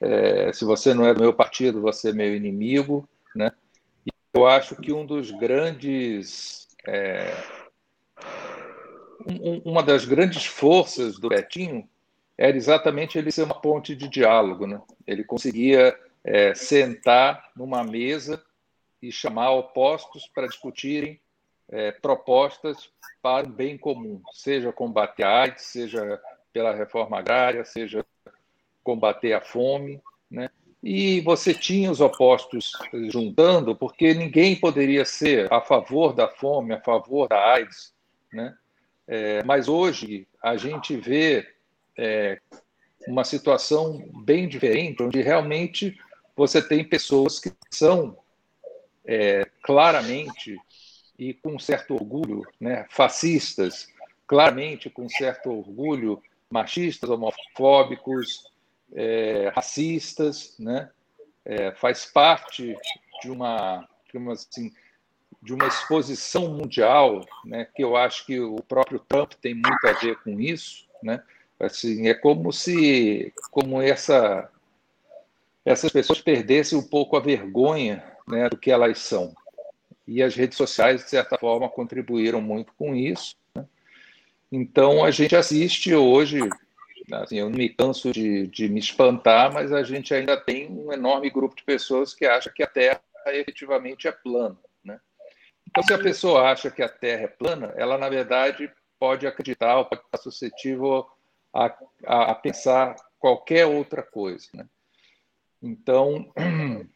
[0.00, 3.08] É, se você não é do meu partido, você é meu inimigo.
[3.34, 3.52] Né?
[4.04, 6.66] E eu acho que um dos grandes.
[6.84, 7.32] É,
[9.24, 11.88] um, uma das grandes forças do Betinho
[12.36, 14.66] era exatamente ele ser uma ponte de diálogo.
[14.66, 14.82] Né?
[15.06, 18.42] Ele conseguia é, sentar numa mesa
[19.08, 21.20] e chamar opostos para discutirem
[21.68, 22.90] é, propostas
[23.20, 26.20] para o bem comum, seja combater a AIDS, seja
[26.52, 28.04] pela reforma agrária, seja
[28.82, 30.00] combater a fome,
[30.30, 30.48] né?
[30.82, 32.72] E você tinha os opostos
[33.10, 37.94] juntando, porque ninguém poderia ser a favor da fome, a favor da AIDS,
[38.32, 38.56] né?
[39.06, 41.46] É, mas hoje a gente vê
[41.98, 42.40] é,
[43.06, 45.98] uma situação bem diferente, onde realmente
[46.34, 48.16] você tem pessoas que são
[49.04, 50.56] é, claramente
[51.18, 53.88] e com certo orgulho, né, fascistas,
[54.26, 58.44] claramente com certo orgulho, machistas, homofóbicos,
[58.92, 60.90] é, racistas, né,
[61.44, 62.76] é, faz parte
[63.22, 64.72] de uma, de uma, assim,
[65.42, 69.92] de uma exposição mundial, né, que eu acho que o próprio Trump tem muito a
[69.92, 71.22] ver com isso, né,
[71.60, 74.50] assim, é como se, como essa,
[75.64, 79.34] essas pessoas perdessem um pouco a vergonha né, do que elas são.
[80.06, 83.36] E as redes sociais, de certa forma, contribuíram muito com isso.
[83.54, 83.64] Né?
[84.52, 86.40] Então, a gente assiste hoje,
[87.12, 90.92] assim, eu não me canso de, de me espantar, mas a gente ainda tem um
[90.92, 94.58] enorme grupo de pessoas que acha que a Terra efetivamente é plana.
[94.84, 95.00] Né?
[95.66, 99.78] Então, se a pessoa acha que a Terra é plana, ela, na verdade, pode acreditar
[99.78, 101.06] ou pode estar suscetível
[101.52, 101.66] a,
[102.06, 104.48] a, a pensar qualquer outra coisa.
[104.52, 104.66] Né?
[105.62, 106.30] Então,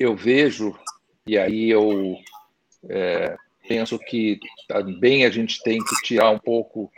[0.00, 0.74] eu vejo,
[1.26, 2.16] e aí eu
[2.88, 3.36] é,
[3.68, 6.90] penso que também a gente tem que tirar um pouco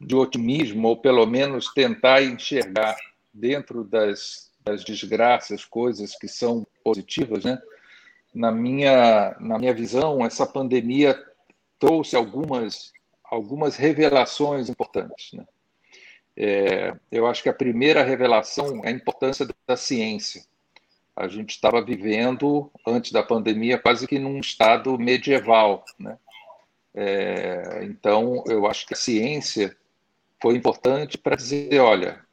[0.00, 2.96] de otimismo, ou pelo menos tentar enxergar
[3.34, 7.60] dentro das, das desgraças coisas que são positivas, né?
[8.32, 11.20] Na minha, na minha visão, essa pandemia
[11.78, 12.92] trouxe algumas,
[13.24, 15.32] algumas revelações importantes.
[15.32, 15.44] Né?
[16.36, 20.44] É, eu acho que a primeira revelação é a importância da ciência.
[21.14, 25.84] A gente estava vivendo, antes da pandemia, quase que num estado medieval.
[25.98, 26.18] Né?
[26.94, 29.76] É, então, eu acho que a ciência
[30.40, 32.24] foi importante para dizer: olha,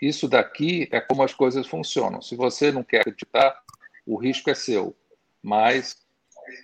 [0.00, 2.20] isso daqui é como as coisas funcionam.
[2.20, 3.56] Se você não quer acreditar,
[4.06, 4.96] o risco é seu.
[5.42, 6.02] Mas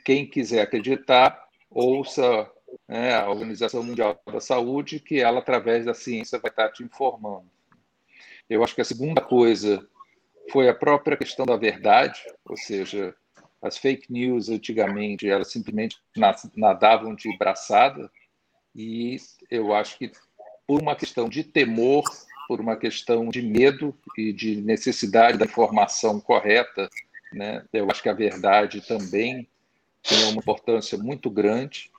[0.05, 2.51] quem quiser acreditar, ouça
[2.89, 7.51] né, a Organização Mundial da Saúde, que ela, através da ciência, vai estar te informando.
[8.49, 9.87] Eu acho que a segunda coisa
[10.51, 13.14] foi a própria questão da verdade, ou seja,
[13.62, 15.96] as fake news antigamente elas simplesmente
[16.57, 18.11] nadavam de braçada
[18.74, 19.16] e
[19.51, 20.11] eu acho que
[20.66, 22.05] por uma questão de temor,
[22.46, 26.88] por uma questão de medo e de necessidade da informação correta,
[27.32, 29.48] né, eu acho que a verdade também
[30.03, 31.90] tem uma importância muito grande.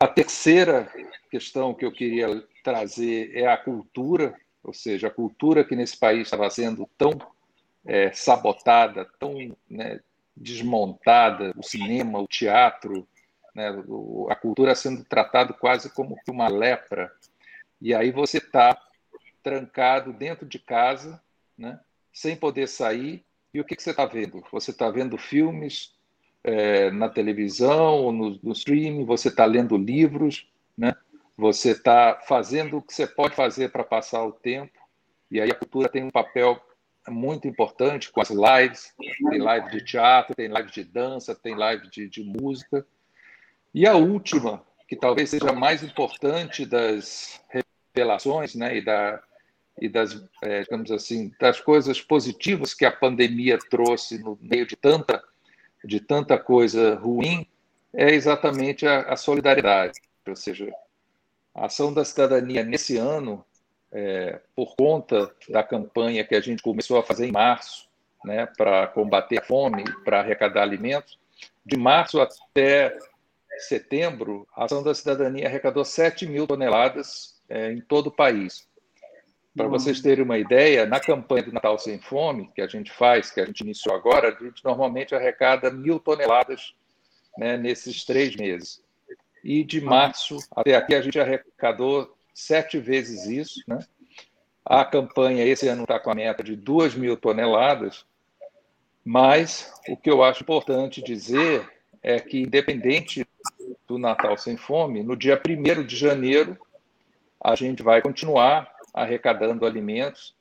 [0.00, 0.90] A terceira
[1.30, 6.22] questão que eu queria trazer é a cultura, ou seja, a cultura que nesse país
[6.22, 7.18] estava sendo tão
[7.84, 10.00] é, sabotada, tão né,
[10.36, 13.06] desmontada, o cinema, o teatro,
[13.54, 13.68] né,
[14.28, 17.12] a cultura sendo tratada quase como uma lepra.
[17.80, 18.80] E aí você está
[19.42, 21.20] trancado dentro de casa,
[21.56, 21.80] né,
[22.12, 24.44] sem poder sair, e o que, que você está vendo?
[24.52, 25.94] Você está vendo filmes
[26.44, 30.94] é, na televisão no, no streaming, você está lendo livros, né?
[31.36, 34.78] você está fazendo o que você pode fazer para passar o tempo,
[35.30, 36.60] e aí a cultura tem um papel
[37.10, 38.92] muito importante com as lives,
[39.30, 42.86] tem live de teatro, tem live de dança, tem live de, de música.
[43.74, 47.40] E a última, que talvez seja a mais importante das
[47.94, 49.22] revelações né, e, da,
[49.80, 54.76] e das, é, digamos assim, das coisas positivas que a pandemia trouxe no meio de
[54.76, 55.22] tanta
[55.84, 57.46] de tanta coisa ruim
[57.92, 60.00] é exatamente a, a solidariedade.
[60.26, 60.72] Ou seja,
[61.54, 63.44] a ação da cidadania nesse ano,
[63.92, 67.88] é, por conta da campanha que a gente começou a fazer em março,
[68.24, 71.18] né, para combater a fome, para arrecadar alimentos,
[71.64, 72.96] de março até
[73.58, 78.68] setembro, a ação da cidadania arrecadou 7 mil toneladas é, em todo o país.
[79.56, 83.30] Para vocês terem uma ideia, na campanha do Natal Sem Fome, que a gente faz,
[83.30, 86.74] que a gente iniciou agora, a gente normalmente arrecada mil toneladas
[87.36, 88.80] né, nesses três meses.
[89.42, 93.60] E de março até aqui a gente arrecadou sete vezes isso.
[93.66, 93.78] Né?
[94.64, 98.06] A campanha esse ano está com a meta de duas mil toneladas,
[99.04, 101.68] mas o que eu acho importante dizer
[102.02, 103.26] é que, independente
[103.86, 106.56] do Natal Sem Fome, no dia 1 de janeiro,
[107.42, 110.34] a gente vai continuar arrecadando alimentos.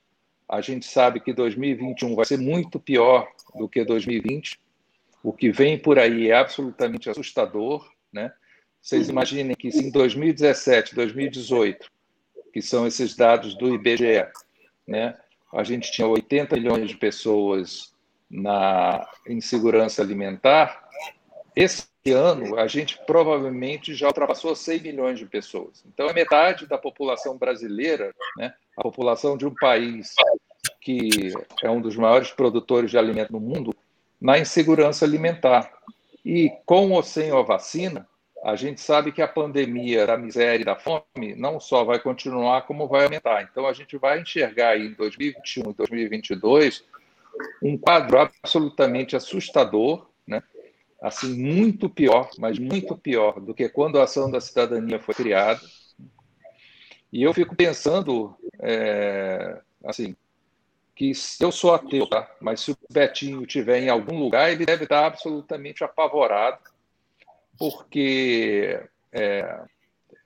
[0.48, 4.60] A gente sabe que 2021 vai ser muito pior do que 2020.
[5.24, 8.32] O que vem por aí é absolutamente assustador, né?
[8.82, 11.90] Vocês imaginem que em 2017, 2018,
[12.54, 14.26] que são esses dados do IBGE,
[14.88, 15.18] né?
[15.54, 17.94] A gente tinha 80 milhões de pessoas
[18.30, 20.88] na insegurança alimentar.
[21.56, 25.84] Esse ano, a gente provavelmente já ultrapassou 100 milhões de pessoas.
[25.86, 28.54] Então, é metade da população brasileira, né?
[28.78, 30.14] a população de um país
[30.82, 33.76] que é um dos maiores produtores de alimento no mundo,
[34.22, 35.72] na insegurança alimentar.
[36.24, 38.08] E com ou sem a vacina,
[38.44, 42.64] a gente sabe que a pandemia da miséria e da fome não só vai continuar,
[42.64, 43.44] como vai aumentar.
[43.44, 46.84] Então, a gente vai enxergar em 2021 e 2022
[47.62, 50.42] um quadro absolutamente assustador, né?
[51.02, 55.62] assim muito pior, mas muito pior do que quando a ação da cidadania foi criada.
[57.12, 60.16] E eu fico pensando, é, assim,
[60.96, 62.30] que eu sou ateu, tá?
[62.42, 66.60] mas se o Betinho estiver em algum lugar, ele deve estar absolutamente apavorado,
[67.58, 68.80] porque
[69.12, 69.62] é,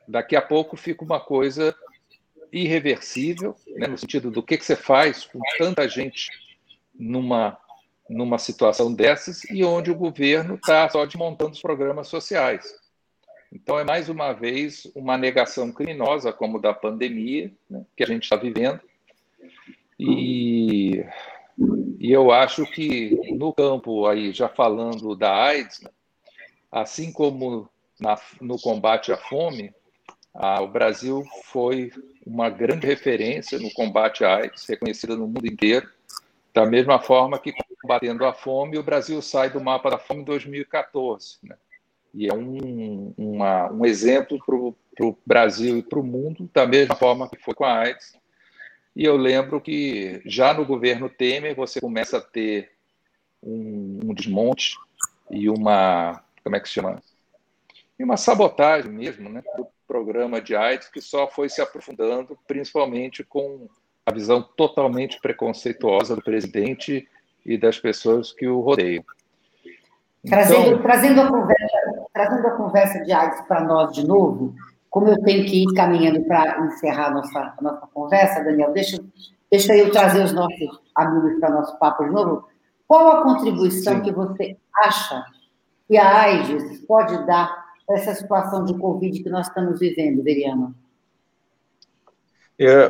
[0.08, 1.76] daqui a pouco fica uma coisa
[2.52, 6.30] irreversível, né, no sentido do que, que você faz com tanta gente
[6.94, 7.58] numa
[8.12, 12.76] numa situação dessas e onde o governo está só desmontando os programas sociais.
[13.52, 18.24] Então, é mais uma vez uma negação criminosa, como da pandemia, né, que a gente
[18.24, 18.80] está vivendo.
[20.00, 21.06] E,
[22.00, 25.90] e, eu acho que no campo, aí já falando da AIDS, né,
[26.72, 27.70] assim como
[28.00, 29.74] na, no combate à fome,
[30.34, 31.92] o Brasil foi
[32.26, 35.90] uma grande referência no combate à AIDS, reconhecida no mundo inteiro.
[36.54, 40.26] Da mesma forma que combatendo a fome, o Brasil sai do mapa da fome em
[40.26, 41.38] 2014.
[41.44, 41.56] Né?
[42.14, 46.96] E é um, uma, um exemplo para o Brasil e para o mundo, da mesma
[46.96, 48.14] forma que foi com a AIDS.
[48.96, 52.72] E eu lembro que já no governo Temer você começa a ter
[53.42, 54.76] um, um desmonte
[55.30, 57.02] e uma, como é que se chama?
[57.98, 63.24] E uma sabotagem mesmo né, do programa de AIDS, que só foi se aprofundando, principalmente
[63.24, 63.68] com
[64.06, 67.08] a visão totalmente preconceituosa do presidente
[67.46, 69.04] e das pessoas que o rodeiam.
[70.26, 71.78] Trazendo, então, trazendo, a, conversa,
[72.14, 74.54] trazendo a conversa de AIDS para nós de novo,
[74.90, 79.04] como eu tenho que ir caminhando para encerrar a nossa, a nossa conversa, Daniel, deixa,
[79.50, 82.48] deixa eu trazer os nossos amigos para nosso papo de novo.
[82.88, 84.02] Qual a contribuição Sim.
[84.04, 85.26] que você acha
[85.92, 90.74] que a AIDS pode dar para essa situação de Covid que nós estamos vivendo, Veriano?
[92.58, 92.90] Eu,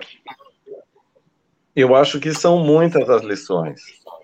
[1.75, 3.81] eu acho que são muitas as lições.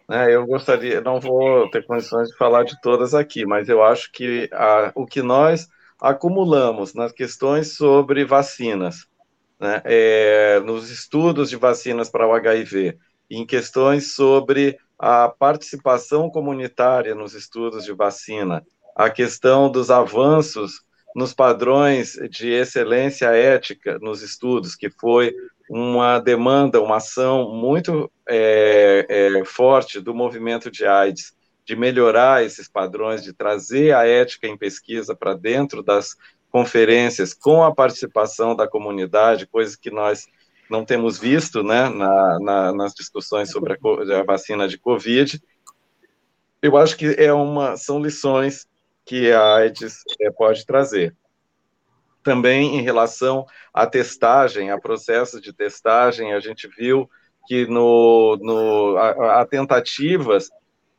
[0.08, 0.32] Né?
[0.32, 4.48] Eu gostaria, não vou ter condições de falar de todas aqui, mas eu acho que
[4.54, 5.68] a, o que nós
[6.00, 9.08] acumulamos nas questões sobre vacinas,
[9.60, 9.82] né?
[9.86, 12.96] é, nos estudos de vacinas para o HIV,
[13.28, 20.82] em questões sobre a participação comunitária nos estudos de vacina, a questão dos avanços
[21.16, 25.36] nos padrões de excelência ética nos estudos, que foi
[25.70, 31.36] uma demanda, uma ação muito é, é, forte do movimento de AIDS,
[31.66, 36.16] de melhorar esses padrões, de trazer a ética em pesquisa para dentro das
[36.50, 40.28] conferências, com a participação da comunidade, coisa que nós
[40.70, 45.42] não temos visto né, na, na, nas discussões sobre a, a, vacina de Covid.
[46.62, 48.68] Eu acho que é uma, são lições
[49.06, 51.16] que a AIDS é, pode trazer
[52.28, 57.10] também em relação à testagem, a processo de testagem, a gente viu
[57.48, 60.50] que no, no há, tentativas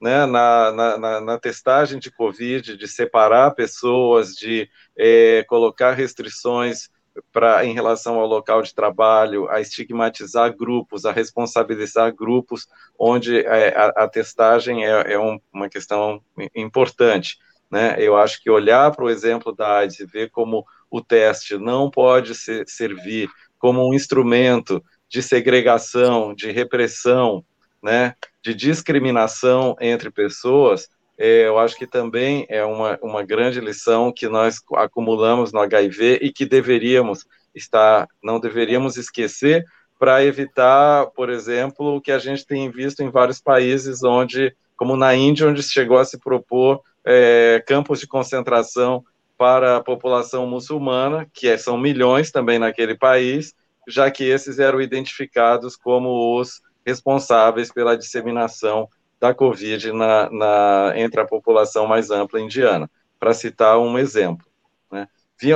[0.01, 6.89] né, na, na, na, testagem de Covid, de separar pessoas, de é, colocar restrições
[7.33, 12.67] pra, em relação ao local de trabalho, a estigmatizar grupos, a responsabilizar grupos,
[12.99, 16.23] onde é, a, a, testagem é, é um, uma questão
[16.55, 17.39] importante.
[17.71, 17.97] Né?
[17.99, 21.91] Eu acho que olhar para o exemplo da AIDS e ver como o teste não
[21.91, 27.45] pode ser, servir como um instrumento de segregação, de repressão,
[27.83, 30.89] né, de discriminação entre pessoas,
[31.19, 36.33] eu acho que também é uma, uma grande lição que nós acumulamos no HIV e
[36.33, 39.65] que deveríamos estar, não deveríamos esquecer
[39.99, 44.97] para evitar, por exemplo, o que a gente tem visto em vários países onde, como
[44.97, 49.05] na Índia, onde chegou a se propor é, campos de concentração
[49.37, 53.55] para a população muçulmana, que é, são milhões também naquele país,
[53.89, 58.89] já que esses eram identificados como os responsáveis pela disseminação
[59.21, 64.47] da Covid na, na, entre a população mais ampla indiana, para citar um exemplo.
[64.91, 65.09] Né?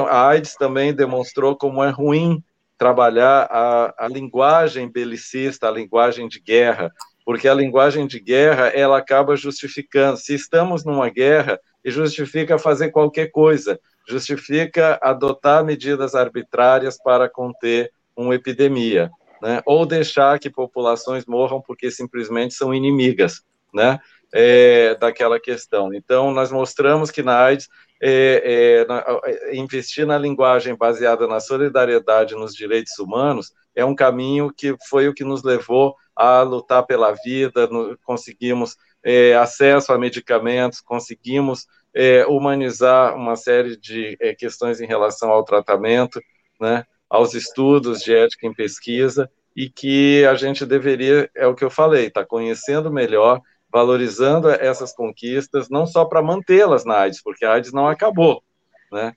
[0.09, 2.43] A AIDS também demonstrou como é ruim
[2.77, 6.93] trabalhar a, a linguagem belicista, a linguagem de guerra,
[7.25, 10.17] porque a linguagem de guerra ela acaba justificando.
[10.17, 17.93] Se estamos numa guerra, e justifica fazer qualquer coisa, justifica adotar medidas arbitrárias para conter
[18.17, 19.11] uma epidemia,
[19.41, 19.61] né?
[19.67, 23.43] ou deixar que populações morram porque simplesmente são inimigas
[23.73, 23.99] né?
[24.33, 25.93] É, daquela questão.
[25.93, 27.69] Então, nós mostramos que na AIDS,
[28.01, 33.95] é, é, na, é, investir na linguagem baseada na solidariedade nos direitos humanos é um
[33.95, 39.93] caminho que foi o que nos levou a lutar pela vida, no, conseguimos é, acesso
[39.93, 46.21] a medicamentos, conseguimos é, humanizar uma série de questões em relação ao tratamento,
[46.61, 51.65] né, aos estudos de ética em pesquisa, e que a gente deveria, é o que
[51.65, 53.41] eu falei, estar tá conhecendo melhor,
[53.73, 58.43] valorizando essas conquistas, não só para mantê-las na AIDS, porque a AIDS não acabou,
[58.91, 59.15] né,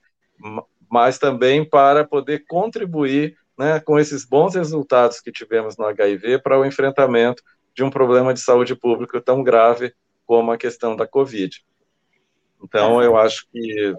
[0.90, 6.60] mas também para poder contribuir né, com esses bons resultados que tivemos no HIV para
[6.60, 9.94] o enfrentamento de um problema de saúde pública tão grave
[10.26, 11.64] como a questão da Covid.
[12.64, 13.94] Então, eu acho que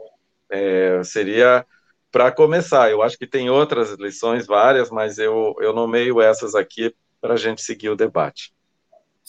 [0.51, 1.65] é, seria
[2.11, 2.91] para começar.
[2.91, 7.37] Eu acho que tem outras lições, várias, mas eu, eu nomeio essas aqui para a
[7.37, 8.56] gente seguir o debate.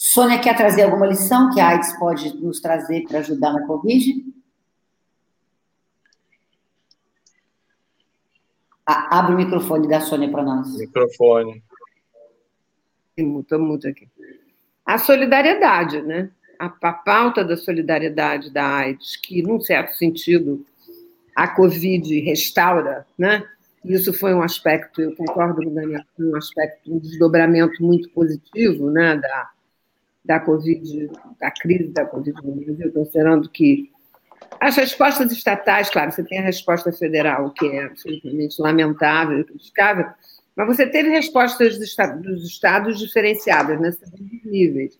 [0.00, 4.24] Sônia, quer trazer alguma lição que a AIDS pode nos trazer para ajudar na Covid?
[8.86, 10.78] abre o microfone da Sônia para nós.
[10.78, 11.62] Microfone.
[13.18, 14.08] Muta, muta aqui.
[14.86, 16.30] A solidariedade, né?
[16.58, 20.64] A, a pauta da solidariedade da AIDS, que, num certo sentido,
[21.34, 23.44] a Covid restaura, né?
[23.84, 28.90] Isso foi um aspecto, eu concordo com o Daniel, um aspecto, um desdobramento muito positivo,
[28.90, 29.50] né, da,
[30.28, 31.10] da Covid,
[31.40, 33.90] da crise da Covid no Brasil, considerando que
[34.60, 40.06] as respostas estatais, claro, você tem a resposta federal, que é absolutamente lamentável e criticável,
[40.54, 44.10] mas você teve respostas dos estados diferenciadas nesses
[44.44, 44.98] níveis,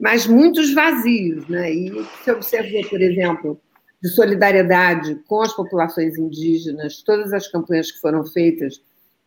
[0.00, 1.70] mas muitos vazios, né?
[1.72, 3.60] E se observou, por exemplo,
[4.02, 8.80] de solidariedade com as populações indígenas, todas as campanhas que foram feitas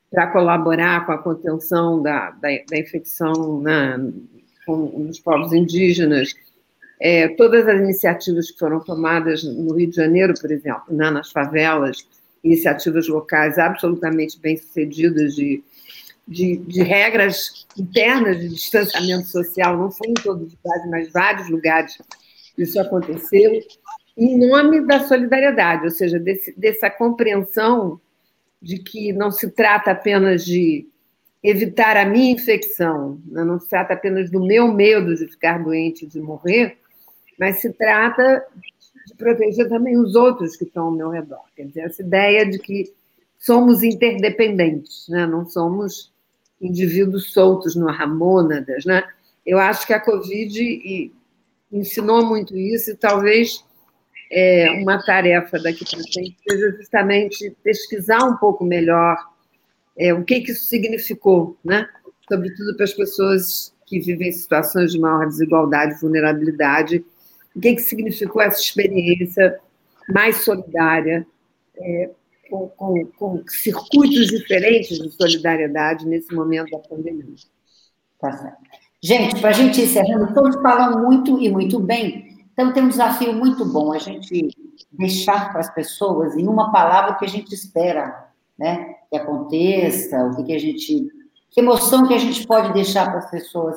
[0.10, 3.96] para colaborar com a contenção da, da, da infecção né,
[4.70, 6.36] com os povos indígenas,
[7.02, 11.32] é, todas as iniciativas que foram tomadas no Rio de Janeiro, por exemplo, né, nas
[11.32, 12.08] favelas,
[12.44, 15.64] iniciativas locais absolutamente bem-sucedidas de,
[16.28, 21.50] de, de, regras internas de distanciamento social, não foi em todos os lugares, mas vários
[21.50, 21.98] lugares
[22.58, 23.60] isso aconteceu,
[24.18, 28.00] em nome da solidariedade, ou seja, desse, dessa compreensão
[28.62, 30.88] de que não se trata apenas de
[31.44, 36.06] evitar a minha infecção, né, não se trata apenas do meu medo de ficar doente
[36.06, 36.78] de morrer,
[37.40, 38.45] mas se trata
[39.07, 41.44] de proteger também os outros que estão ao meu redor.
[41.56, 42.94] Quer dizer, essa ideia de que
[43.38, 45.26] somos interdependentes, né?
[45.26, 46.11] não somos
[46.61, 48.84] indivíduos soltos no ramônadas.
[48.84, 49.02] Né?
[49.45, 51.11] Eu acho que a Covid
[51.72, 53.64] ensinou muito isso e talvez
[54.32, 59.18] é, uma tarefa daqui para frente seja justamente pesquisar um pouco melhor
[60.00, 61.88] é, o que, que isso significou, né?
[62.28, 67.04] sobretudo para as pessoas que vivem em situações de maior desigualdade vulnerabilidade
[67.56, 69.60] o que, que significou essa experiência
[70.08, 71.26] mais solidária,
[71.78, 72.10] é,
[72.50, 77.36] com, com, com, circuitos diferentes de solidariedade nesse momento da pandemia.
[78.20, 78.58] Tá certo.
[79.02, 83.34] Gente, para a gente encerrando, todos falam muito e muito bem, então tem um desafio
[83.34, 84.50] muito bom, a gente
[84.92, 88.96] deixar para as pessoas em uma palavra o que a gente espera, né?
[89.10, 91.07] Que aconteça, o que, que a gente.
[91.52, 93.76] Que emoção que a gente pode deixar para as pessoas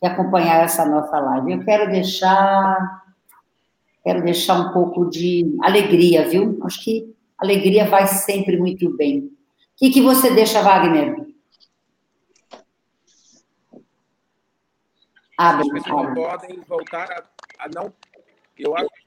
[0.00, 1.52] que acompanhar essa nossa live.
[1.52, 3.02] Eu quero deixar
[4.02, 6.58] quero deixar um pouco de alegria, viu?
[6.64, 9.20] Acho que alegria vai sempre muito bem.
[9.20, 9.30] O
[9.76, 11.26] que, que você deixa, Wagner?
[15.38, 15.62] Abre.
[15.62, 17.92] As pessoas não podem voltar a, a não.
[18.58, 19.01] Eu acho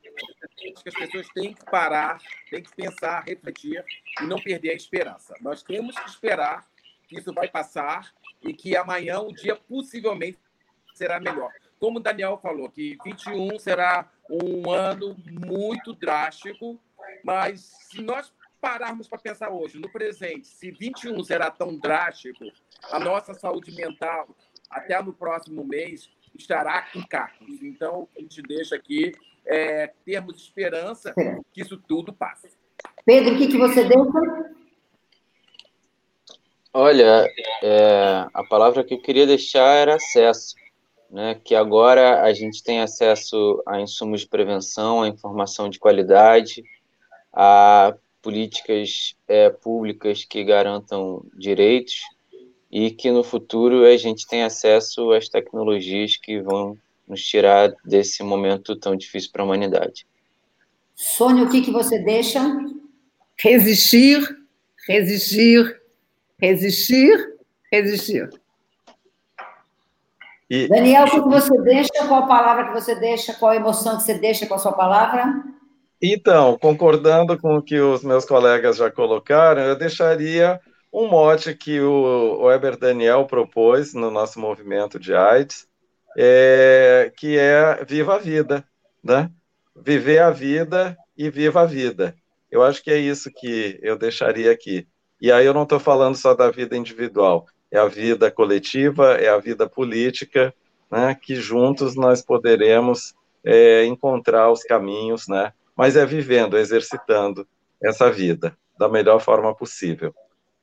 [0.56, 3.84] que as pessoas têm que parar, têm que pensar, refletir
[4.22, 5.36] e não perder a esperança.
[5.42, 6.66] Nós temos que esperar
[7.08, 10.40] que isso vai passar e que amanhã o dia possivelmente
[10.94, 11.52] será melhor.
[11.80, 16.80] Como o Daniel falou, que 21 será um ano muito drástico,
[17.24, 22.46] mas se nós pararmos para pensar hoje, no presente, se 21 será tão drástico,
[22.92, 24.36] a nossa saúde mental,
[24.70, 27.62] até no próximo mês, estará em cacos.
[27.62, 29.14] Então, a gente deixa aqui
[29.48, 31.14] é, termos esperança
[31.54, 32.50] que isso tudo passe.
[33.06, 34.56] Pedro, o que, que você deixa?
[36.74, 37.26] Olha,
[37.64, 40.56] é, a palavra que eu queria deixar era acesso
[41.16, 46.62] né, que agora a gente tem acesso a insumos de prevenção, a informação de qualidade,
[47.32, 52.02] a políticas é, públicas que garantam direitos
[52.70, 58.23] e que no futuro a gente tem acesso às tecnologias que vão nos tirar desse
[58.23, 60.06] momento tão difícil para a humanidade.
[60.95, 62.41] Sônia, o que, que você deixa?
[63.38, 64.22] Resistir,
[64.88, 65.82] resistir,
[66.40, 67.36] resistir,
[67.72, 68.30] resistir.
[70.49, 70.68] E...
[70.68, 71.90] Daniel, o que você deixa?
[72.07, 73.34] Qual a palavra que você deixa?
[73.34, 75.44] Qual a emoção que você deixa com a sua palavra?
[76.02, 80.60] Então, concordando com o que os meus colegas já colocaram, eu deixaria
[80.94, 85.68] um mote que o Weber Daniel propôs no nosso movimento de AIDS,
[86.18, 88.64] é, que é Viva a Vida,
[89.04, 89.30] né?
[89.76, 92.16] Viver a vida e viva a vida.
[92.50, 94.88] Eu acho que é isso que eu deixaria aqui.
[95.20, 99.30] E aí eu não estou falando só da vida individual, é a vida coletiva, é
[99.30, 100.54] a vida política,
[100.90, 103.14] né, que juntos nós poderemos
[103.44, 107.48] é, encontrar os caminhos, né, mas é vivendo, exercitando
[107.84, 110.14] essa vida da melhor forma possível.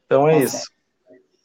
[0.07, 0.70] Então é tá isso.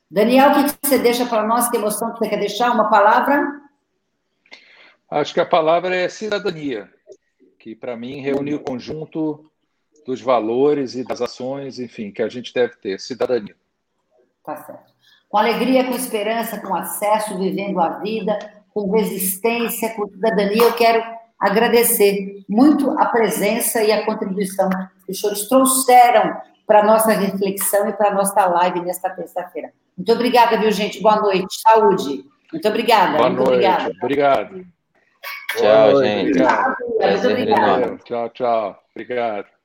[0.10, 1.70] Daniel, o que você deixa para nós?
[1.70, 2.72] Que emoção que você quer deixar?
[2.72, 3.67] Uma palavra?
[5.10, 6.92] Acho que a palavra é cidadania,
[7.60, 9.50] que para mim reúne o conjunto
[10.06, 13.00] dos valores e das ações, enfim, que a gente deve ter.
[13.00, 13.56] Cidadania.
[14.44, 14.98] Tá certo
[15.30, 18.38] com alegria, com esperança, com acesso, vivendo a vida,
[18.74, 20.64] com resistência, com cidadania.
[20.64, 21.04] Eu quero
[21.40, 24.70] agradecer muito a presença e a contribuição
[25.06, 29.72] que os senhores trouxeram para a nossa reflexão e para a nossa live nesta terça-feira.
[29.98, 31.02] Muito obrigada, viu, gente?
[31.02, 31.60] Boa noite.
[31.62, 32.26] Saúde.
[32.52, 33.18] Muito obrigada.
[33.18, 33.52] Boa muito noite.
[33.54, 33.94] obrigada.
[34.02, 34.77] Obrigado.
[35.58, 36.30] Tchau, gente.
[36.30, 36.76] Obrigado.
[36.80, 37.78] Muito obrigada.
[37.78, 38.84] Prazer, Tchau, tchau.
[38.96, 39.57] Obrigado.